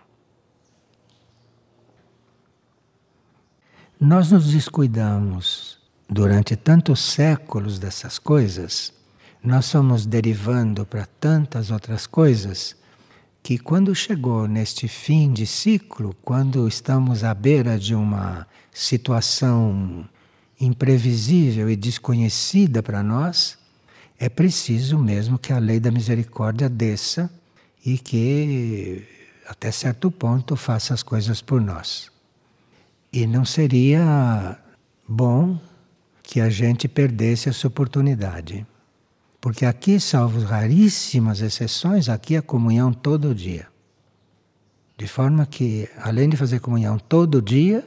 Nós 4.01 4.33
nos 4.33 4.51
descuidamos 4.51 5.79
durante 6.09 6.57
tantos 6.57 7.01
séculos 7.01 7.79
dessas 7.79 8.19
coisas, 8.19 8.95
nós 9.43 9.71
fomos 9.71 10.05
derivando 10.05 10.85
para 10.85 11.07
tantas 11.07 11.71
outras 11.71 12.07
coisas 12.07 12.77
que 13.43 13.59
quando 13.59 13.95
chegou 13.95 14.47
neste 14.47 14.87
fim 14.87 15.33
de 15.33 15.47
ciclo, 15.47 16.15
quando 16.23 16.69
estamos 16.69 17.25
à 17.25 17.33
beira 17.33 17.79
de 17.79 17.95
uma 17.95 18.47
situação 18.71 20.07
imprevisível 20.61 21.71
e 21.71 21.77
desconhecida 21.77 22.83
para 22.83 23.03
nós, 23.03 23.59
é 24.19 24.29
preciso 24.29 24.99
mesmo 24.99 25.39
que 25.39 25.53
a 25.53 25.59
lei 25.59 25.81
da 25.81 25.91
misericórdia 25.91 26.69
desça 26.69 27.31
e 27.85 27.97
que, 27.97 29.07
até 29.49 29.71
certo 29.71 30.11
ponto, 30.11 30.55
faça 30.55 30.93
as 30.93 31.03
coisas 31.03 31.41
por 31.41 31.63
nós. 31.63 32.11
E 33.11 33.27
não 33.27 33.47
seria 33.47 34.59
bom 35.09 35.59
que 36.23 36.41
a 36.41 36.51
gente 36.51 36.87
perdesse 36.87 37.49
essa 37.49 37.67
oportunidade. 37.67 38.67
Porque 39.41 39.65
aqui, 39.65 39.99
salvo 39.99 40.41
raríssimas 40.41 41.41
exceções, 41.41 42.09
aqui 42.09 42.37
é 42.37 42.43
comunhão 42.43 42.93
todo 42.93 43.35
dia. 43.35 43.67
De 44.99 45.07
forma 45.07 45.47
que, 45.47 45.89
além 45.99 46.29
de 46.29 46.37
fazer 46.37 46.61
comunhão 46.61 46.99
todo 46.99 47.41
dia, 47.41 47.83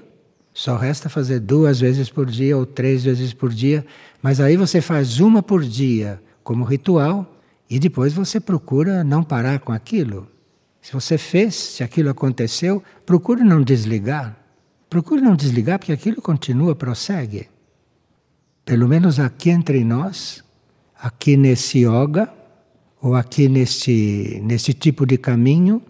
só 0.51 0.75
resta 0.77 1.09
fazer 1.09 1.39
duas 1.39 1.79
vezes 1.79 2.09
por 2.09 2.25
dia 2.25 2.57
ou 2.57 2.65
três 2.65 3.03
vezes 3.03 3.33
por 3.33 3.53
dia, 3.53 3.85
mas 4.21 4.39
aí 4.39 4.57
você 4.57 4.81
faz 4.81 5.19
uma 5.19 5.43
por 5.43 5.63
dia 5.63 6.21
como 6.43 6.63
ritual 6.63 7.37
e 7.69 7.79
depois 7.79 8.13
você 8.13 8.39
procura 8.39 9.03
não 9.03 9.23
parar 9.23 9.59
com 9.59 9.71
aquilo. 9.71 10.27
Se 10.81 10.91
você 10.91 11.17
fez, 11.17 11.55
se 11.55 11.83
aquilo 11.83 12.09
aconteceu, 12.09 12.83
procure 13.05 13.43
não 13.43 13.61
desligar. 13.61 14.37
Procure 14.89 15.21
não 15.21 15.35
desligar 15.35 15.79
porque 15.79 15.91
aquilo 15.91 16.21
continua, 16.21 16.75
prossegue. 16.75 17.47
Pelo 18.65 18.87
menos 18.87 19.19
aqui 19.19 19.49
entre 19.49 19.83
nós, 19.83 20.42
aqui 21.03 21.35
nesse 21.35 21.79
yoga, 21.79 22.33
ou 23.01 23.13
aqui 23.13 23.49
nesse, 23.49 24.39
nesse 24.41 24.73
tipo 24.73 25.05
de 25.05 25.17
caminho, 25.17 25.81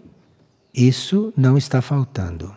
isso 0.74 1.32
não 1.36 1.56
está 1.56 1.80
faltando. 1.80 2.52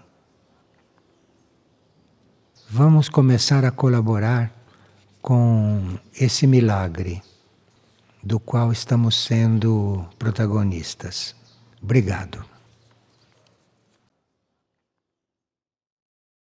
Vamos 2.67 3.09
começar 3.09 3.63
a 3.63 3.69
colaborar 3.69 4.51
com 5.21 5.99
esse 6.19 6.47
milagre 6.47 7.21
do 8.23 8.39
qual 8.39 8.71
estamos 8.71 9.23
sendo 9.23 10.03
protagonistas. 10.17 11.35
Obrigado. 11.79 12.43